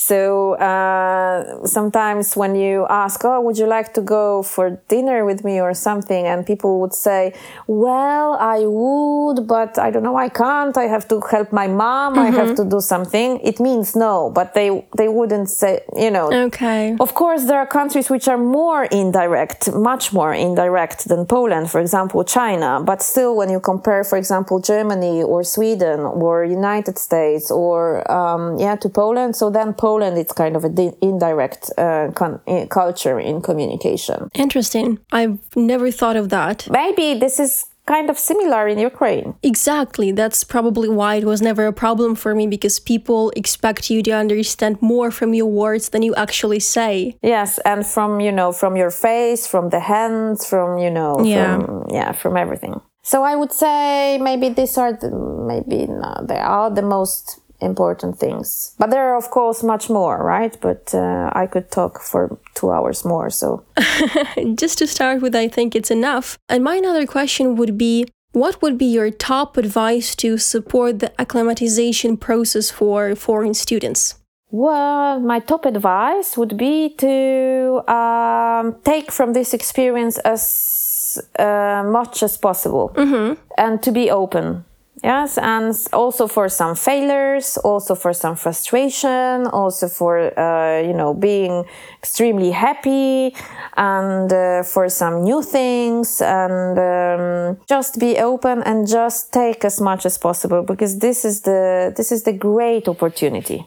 So 0.00 0.54
uh, 0.54 1.66
sometimes 1.66 2.36
when 2.36 2.54
you 2.54 2.86
ask, 2.88 3.24
"Oh, 3.24 3.40
would 3.40 3.58
you 3.58 3.66
like 3.66 3.94
to 3.94 4.00
go 4.00 4.44
for 4.44 4.78
dinner 4.86 5.24
with 5.24 5.42
me 5.42 5.60
or 5.60 5.74
something?" 5.74 6.24
and 6.24 6.46
people 6.46 6.78
would 6.80 6.94
say, 6.94 7.34
"Well, 7.66 8.34
I 8.38 8.58
would, 8.64 9.48
but 9.48 9.76
I 9.76 9.90
don't 9.90 10.04
know, 10.04 10.16
I 10.16 10.28
can't. 10.28 10.76
I 10.78 10.86
have 10.86 11.08
to 11.08 11.20
help 11.32 11.52
my 11.52 11.66
mom. 11.66 12.14
Mm-hmm. 12.14 12.26
I 12.26 12.30
have 12.30 12.50
mm-hmm. 12.50 12.68
to 12.68 12.76
do 12.76 12.80
something." 12.80 13.40
It 13.42 13.58
means 13.58 13.96
no, 13.96 14.30
but 14.30 14.54
they 14.54 14.86
they 14.96 15.08
wouldn't 15.08 15.50
say, 15.50 15.80
you 15.96 16.12
know. 16.12 16.30
Okay. 16.46 16.96
Of 17.00 17.14
course, 17.14 17.42
there 17.48 17.58
are 17.58 17.66
countries 17.66 18.08
which 18.08 18.28
are 18.28 18.38
more 18.38 18.84
indirect, 19.02 19.62
much 19.74 20.12
more 20.12 20.32
indirect 20.32 21.08
than 21.08 21.26
Poland. 21.26 21.72
For 21.72 21.80
example, 21.80 22.22
China. 22.22 22.80
But 22.90 23.02
still, 23.02 23.34
when 23.34 23.50
you 23.50 23.58
compare, 23.58 24.04
for 24.04 24.16
example, 24.16 24.60
Germany 24.60 25.24
or 25.24 25.42
Sweden 25.42 25.98
or 26.24 26.44
United 26.44 26.98
States 26.98 27.50
or 27.50 27.76
um, 28.18 28.60
yeah 28.60 28.76
to 28.76 28.88
Poland, 28.88 29.34
so 29.34 29.50
then 29.50 29.74
Poland 29.74 29.87
it's 29.96 30.32
kind 30.32 30.56
of 30.56 30.64
an 30.64 30.74
di- 30.74 30.96
indirect 31.00 31.70
uh, 31.78 32.10
con- 32.14 32.40
culture 32.68 33.18
in 33.18 33.40
communication. 33.40 34.28
Interesting. 34.34 34.98
I've 35.12 35.38
never 35.56 35.90
thought 35.90 36.16
of 36.16 36.28
that. 36.28 36.68
Maybe 36.70 37.14
this 37.18 37.40
is 37.40 37.64
kind 37.86 38.10
of 38.10 38.18
similar 38.18 38.68
in 38.68 38.78
Ukraine. 38.78 39.34
Exactly. 39.42 40.12
That's 40.12 40.44
probably 40.44 40.90
why 41.00 41.12
it 41.20 41.24
was 41.24 41.40
never 41.40 41.66
a 41.66 41.72
problem 41.72 42.14
for 42.14 42.34
me 42.34 42.46
because 42.46 42.78
people 42.78 43.32
expect 43.34 43.82
you 43.92 44.02
to 44.02 44.12
understand 44.12 44.74
more 44.80 45.10
from 45.10 45.30
your 45.32 45.50
words 45.62 45.88
than 45.88 46.02
you 46.02 46.14
actually 46.14 46.60
say. 46.60 47.16
Yes, 47.22 47.58
and 47.64 47.86
from, 47.86 48.20
you 48.20 48.32
know, 48.38 48.52
from 48.52 48.76
your 48.76 48.90
face, 48.90 49.46
from 49.46 49.70
the 49.70 49.80
hands, 49.80 50.46
from, 50.46 50.78
you 50.78 50.90
know, 50.90 51.12
yeah, 51.24 51.56
from, 51.56 51.86
yeah, 51.98 52.12
from 52.12 52.36
everything. 52.36 52.74
So 53.02 53.22
I 53.22 53.34
would 53.40 53.52
say 53.52 54.18
maybe 54.18 54.50
these 54.50 54.76
are 54.76 54.92
the, 54.92 55.10
maybe 55.52 55.86
no, 55.86 56.12
they 56.30 56.42
are 56.58 56.70
the 56.70 56.82
most 56.82 57.40
important 57.60 58.18
things. 58.18 58.74
But 58.78 58.90
there 58.90 59.10
are, 59.10 59.16
of 59.16 59.30
course, 59.30 59.62
much 59.62 59.90
more, 59.90 60.22
right? 60.22 60.56
But 60.60 60.94
uh, 60.94 61.30
I 61.32 61.46
could 61.46 61.70
talk 61.70 62.00
for 62.00 62.38
two 62.54 62.70
hours 62.70 63.04
more. 63.04 63.30
So, 63.30 63.64
just 64.54 64.78
to 64.78 64.86
start 64.86 65.22
with, 65.22 65.34
I 65.34 65.48
think 65.48 65.74
it's 65.74 65.90
enough. 65.90 66.38
And 66.48 66.62
my 66.64 66.76
another 66.76 67.06
question 67.06 67.56
would 67.56 67.76
be 67.76 68.06
what 68.32 68.60
would 68.62 68.78
be 68.78 68.84
your 68.84 69.10
top 69.10 69.56
advice 69.56 70.14
to 70.16 70.38
support 70.38 70.98
the 71.00 71.12
acclimatization 71.20 72.16
process 72.16 72.70
for 72.70 73.14
foreign 73.14 73.54
students? 73.54 74.14
Well, 74.50 75.20
my 75.20 75.40
top 75.40 75.66
advice 75.66 76.36
would 76.36 76.56
be 76.56 76.94
to 76.98 77.82
um, 77.92 78.76
take 78.82 79.12
from 79.12 79.32
this 79.34 79.52
experience 79.52 80.18
as 80.18 81.18
uh, 81.38 81.82
much 81.86 82.22
as 82.22 82.36
possible 82.36 82.92
mm-hmm. 82.94 83.34
and 83.58 83.82
to 83.82 83.92
be 83.92 84.10
open 84.10 84.64
yes 85.02 85.38
and 85.38 85.74
also 85.92 86.26
for 86.26 86.48
some 86.48 86.74
failures 86.74 87.56
also 87.58 87.94
for 87.94 88.12
some 88.12 88.36
frustration 88.36 89.46
also 89.46 89.88
for 89.88 90.38
uh, 90.38 90.80
you 90.80 90.92
know 90.92 91.14
being 91.14 91.64
extremely 91.98 92.50
happy 92.50 93.34
and 93.78 94.32
uh, 94.32 94.62
for 94.64 94.88
some 94.88 95.22
new 95.22 95.42
things 95.42 96.20
and 96.20 96.78
um, 96.78 97.56
just 97.68 97.98
be 97.98 98.18
open 98.18 98.62
and 98.64 98.88
just 98.88 99.32
take 99.32 99.64
as 99.64 99.80
much 99.80 100.04
as 100.04 100.18
possible 100.18 100.62
because 100.62 100.98
this 100.98 101.24
is 101.24 101.42
the 101.42 101.92
this 101.96 102.10
is 102.12 102.24
the 102.24 102.32
great 102.32 102.88
opportunity. 102.88 103.66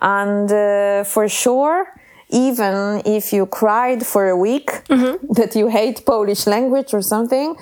And 0.00 0.50
uh, 0.50 1.04
for 1.04 1.28
sure 1.28 1.86
even 2.32 3.02
if 3.04 3.32
you 3.32 3.46
cried 3.46 4.06
for 4.06 4.28
a 4.28 4.36
week 4.36 4.70
mm-hmm. 4.88 5.32
that 5.38 5.54
you 5.54 5.68
hate 5.68 6.04
Polish 6.06 6.46
language 6.46 6.94
or 6.94 7.02
something, 7.02 7.56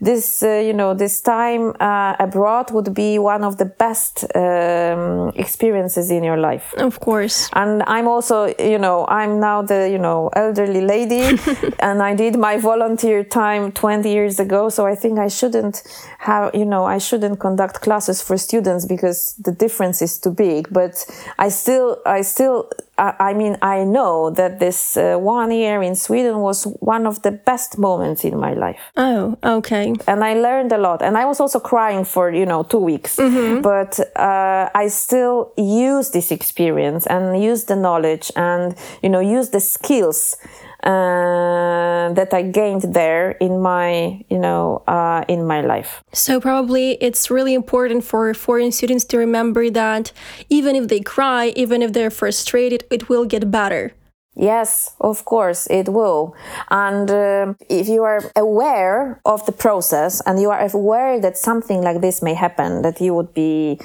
this, 0.00 0.42
uh, 0.42 0.62
you 0.64 0.72
know, 0.72 0.94
this 0.94 1.20
time 1.20 1.74
uh, 1.80 2.16
abroad 2.18 2.70
would 2.72 2.94
be 2.94 3.18
one 3.18 3.44
of 3.44 3.58
the 3.58 3.64
best 3.64 4.24
um, 4.34 5.32
experiences 5.36 6.10
in 6.10 6.24
your 6.24 6.36
life. 6.36 6.74
Of 6.74 7.00
course. 7.00 7.48
And 7.52 7.82
I'm 7.86 8.08
also, 8.08 8.54
you 8.58 8.78
know, 8.78 9.06
I'm 9.08 9.40
now 9.40 9.62
the, 9.62 9.88
you 9.90 9.98
know, 9.98 10.30
elderly 10.34 10.80
lady 10.80 11.38
and 11.78 12.02
I 12.02 12.14
did 12.14 12.36
my 12.36 12.56
volunteer 12.58 13.24
time 13.24 13.72
20 13.72 14.10
years 14.10 14.40
ago. 14.40 14.68
So 14.68 14.86
I 14.86 14.94
think 14.94 15.18
I 15.18 15.28
shouldn't 15.28 15.82
have, 16.18 16.54
you 16.54 16.64
know, 16.64 16.84
I 16.84 16.98
shouldn't 16.98 17.40
conduct 17.40 17.80
classes 17.80 18.22
for 18.22 18.36
students 18.36 18.86
because 18.86 19.34
the 19.34 19.52
difference 19.52 20.02
is 20.02 20.18
too 20.18 20.30
big. 20.30 20.68
But 20.70 21.04
I 21.38 21.48
still, 21.48 22.00
I 22.06 22.22
still, 22.22 22.70
I, 22.98 23.14
I 23.18 23.34
mean, 23.34 23.56
I 23.62 23.84
know 23.84 24.30
that 24.30 24.60
this 24.60 24.96
uh, 24.96 25.16
one 25.16 25.50
year 25.50 25.82
in 25.82 25.96
Sweden 25.96 26.38
was 26.38 26.64
one 26.80 27.06
of 27.06 27.22
the 27.22 27.32
best 27.32 27.78
moments 27.78 28.24
in 28.24 28.38
my 28.38 28.54
life. 28.54 28.80
Oh, 28.96 29.36
okay. 29.42 29.94
And 30.06 30.24
I 30.24 30.34
learned 30.34 30.72
a 30.72 30.78
lot. 30.78 31.02
And 31.02 31.16
I 31.16 31.24
was 31.24 31.40
also 31.40 31.60
crying 31.60 32.04
for, 32.04 32.30
you 32.30 32.46
know, 32.46 32.62
two 32.62 32.78
weeks. 32.78 33.16
Mm-hmm. 33.16 33.62
But 33.62 34.00
uh, 34.16 34.70
I 34.74 34.88
still 34.88 35.52
use 35.56 36.10
this 36.10 36.30
experience 36.30 37.06
and 37.06 37.42
use 37.42 37.64
the 37.64 37.76
knowledge 37.76 38.30
and, 38.36 38.74
you 39.02 39.08
know, 39.08 39.20
use 39.20 39.50
the 39.50 39.60
skills 39.60 40.36
uh, 40.84 42.12
that 42.12 42.28
I 42.32 42.42
gained 42.42 42.94
there 42.94 43.32
in 43.32 43.60
my, 43.60 44.22
you 44.28 44.38
know, 44.38 44.82
uh, 44.86 45.24
in 45.28 45.46
my 45.46 45.62
life. 45.62 46.04
So 46.12 46.40
probably 46.40 46.92
it's 47.00 47.30
really 47.30 47.54
important 47.54 48.04
for 48.04 48.32
foreign 48.34 48.70
students 48.70 49.04
to 49.06 49.18
remember 49.18 49.70
that 49.70 50.12
even 50.50 50.76
if 50.76 50.88
they 50.88 51.00
cry, 51.00 51.52
even 51.56 51.82
if 51.82 51.94
they're 51.94 52.10
frustrated, 52.10 52.84
it 52.90 53.08
will 53.08 53.24
get 53.24 53.50
better. 53.50 53.94
Yes, 54.36 54.94
of 55.00 55.24
course, 55.24 55.68
it 55.70 55.88
will. 55.88 56.34
And 56.68 57.08
uh, 57.10 57.54
if 57.70 57.88
you 57.88 58.02
are 58.02 58.20
aware 58.36 59.20
of 59.24 59.46
the 59.46 59.52
process 59.52 60.20
and 60.26 60.40
you 60.40 60.50
are 60.50 60.68
aware 60.72 61.20
that 61.20 61.38
something 61.38 61.82
like 61.82 62.00
this 62.00 62.20
may 62.20 62.34
happen, 62.34 62.82
that 62.82 63.00
you 63.00 63.14
would 63.14 63.32
be 63.32 63.80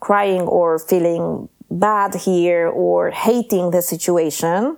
crying 0.00 0.42
or 0.42 0.78
feeling 0.78 1.48
bad 1.70 2.14
here 2.14 2.68
or 2.68 3.10
hating 3.10 3.70
the 3.70 3.80
situation, 3.80 4.76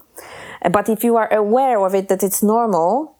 but 0.70 0.88
if 0.88 1.04
you 1.04 1.16
are 1.16 1.32
aware 1.32 1.78
of 1.84 1.94
it 1.94 2.08
that 2.08 2.22
it's 2.22 2.42
normal, 2.42 3.16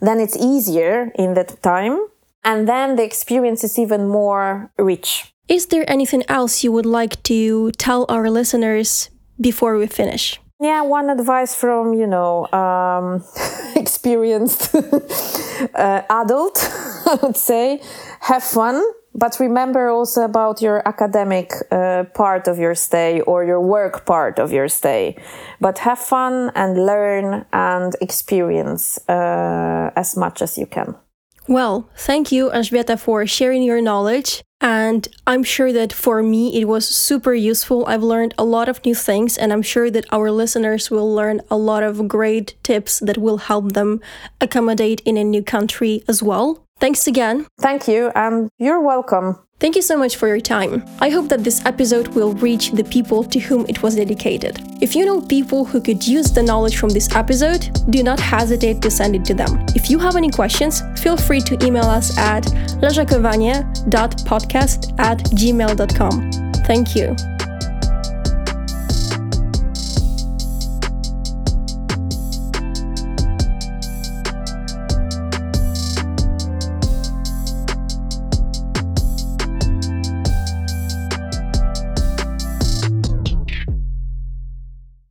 then 0.00 0.20
it's 0.20 0.36
easier 0.36 1.12
in 1.14 1.34
that 1.34 1.62
time. 1.62 1.98
And 2.44 2.68
then 2.68 2.96
the 2.96 3.04
experience 3.04 3.64
is 3.64 3.78
even 3.78 4.08
more 4.08 4.70
rich. 4.78 5.34
Is 5.48 5.66
there 5.66 5.84
anything 5.90 6.22
else 6.28 6.64
you 6.64 6.72
would 6.72 6.86
like 6.86 7.22
to 7.24 7.72
tell 7.72 8.06
our 8.08 8.30
listeners 8.30 9.10
before 9.40 9.76
we 9.76 9.86
finish? 9.86 10.40
Yeah, 10.60 10.82
one 10.82 11.10
advice 11.10 11.54
from, 11.54 11.94
you 11.94 12.06
know, 12.06 12.46
um, 12.52 13.24
experienced 13.76 14.74
uh, 15.74 16.02
adult, 16.10 16.58
I 17.06 17.18
would 17.22 17.36
say 17.36 17.82
have 18.20 18.44
fun 18.44 18.82
but 19.20 19.38
remember 19.38 19.90
also 19.90 20.22
about 20.22 20.62
your 20.62 20.82
academic 20.88 21.52
uh, 21.70 22.04
part 22.14 22.48
of 22.48 22.58
your 22.58 22.74
stay 22.74 23.20
or 23.20 23.44
your 23.44 23.60
work 23.60 24.06
part 24.06 24.38
of 24.38 24.50
your 24.50 24.68
stay. 24.68 25.14
But 25.60 25.78
have 25.80 25.98
fun 25.98 26.50
and 26.54 26.86
learn 26.86 27.44
and 27.52 27.94
experience 28.00 28.98
uh, 29.08 29.90
as 29.94 30.16
much 30.16 30.40
as 30.40 30.56
you 30.56 30.66
can. 30.66 30.96
Well, 31.48 31.90
thank 31.96 32.32
you, 32.32 32.50
Elżbieta, 32.50 32.98
for 32.98 33.26
sharing 33.26 33.62
your 33.62 33.82
knowledge. 33.82 34.42
And 34.62 35.08
I'm 35.26 35.42
sure 35.42 35.72
that 35.72 35.92
for 35.92 36.22
me, 36.22 36.60
it 36.60 36.66
was 36.66 36.86
super 36.86 37.34
useful. 37.34 37.86
I've 37.86 38.02
learned 38.02 38.34
a 38.38 38.44
lot 38.44 38.68
of 38.68 38.84
new 38.84 38.94
things, 38.94 39.38
and 39.38 39.52
I'm 39.52 39.62
sure 39.62 39.90
that 39.90 40.04
our 40.12 40.30
listeners 40.30 40.90
will 40.90 41.12
learn 41.12 41.40
a 41.50 41.56
lot 41.56 41.82
of 41.82 42.06
great 42.06 42.54
tips 42.62 43.00
that 43.00 43.16
will 43.16 43.38
help 43.38 43.72
them 43.72 44.00
accommodate 44.40 45.00
in 45.04 45.16
a 45.16 45.24
new 45.24 45.42
country 45.42 46.04
as 46.06 46.22
well. 46.22 46.66
Thanks 46.80 47.06
again. 47.06 47.46
Thank 47.60 47.86
you, 47.88 48.10
and 48.14 48.50
you're 48.58 48.80
welcome. 48.80 49.38
Thank 49.60 49.76
you 49.76 49.82
so 49.82 49.96
much 49.98 50.16
for 50.16 50.26
your 50.26 50.40
time. 50.40 50.82
I 51.00 51.10
hope 51.10 51.28
that 51.28 51.44
this 51.44 51.62
episode 51.66 52.08
will 52.08 52.32
reach 52.32 52.72
the 52.72 52.84
people 52.84 53.22
to 53.24 53.38
whom 53.38 53.66
it 53.68 53.82
was 53.82 53.96
dedicated. 53.96 54.58
If 54.80 54.96
you 54.96 55.04
know 55.04 55.20
people 55.20 55.66
who 55.66 55.82
could 55.82 56.06
use 56.06 56.32
the 56.32 56.42
knowledge 56.42 56.78
from 56.78 56.88
this 56.88 57.14
episode, 57.14 57.68
do 57.90 58.02
not 58.02 58.18
hesitate 58.18 58.80
to 58.80 58.90
send 58.90 59.14
it 59.14 59.26
to 59.26 59.34
them. 59.34 59.62
If 59.76 59.90
you 59.90 59.98
have 59.98 60.16
any 60.16 60.30
questions, 60.30 60.82
feel 60.96 61.18
free 61.18 61.42
to 61.42 61.62
email 61.62 61.84
us 61.84 62.16
at 62.16 62.44
leżakowanie.podcast 62.80 64.98
at 64.98 65.18
gmail.com. 65.18 66.30
Thank 66.64 66.96
you. 66.96 67.14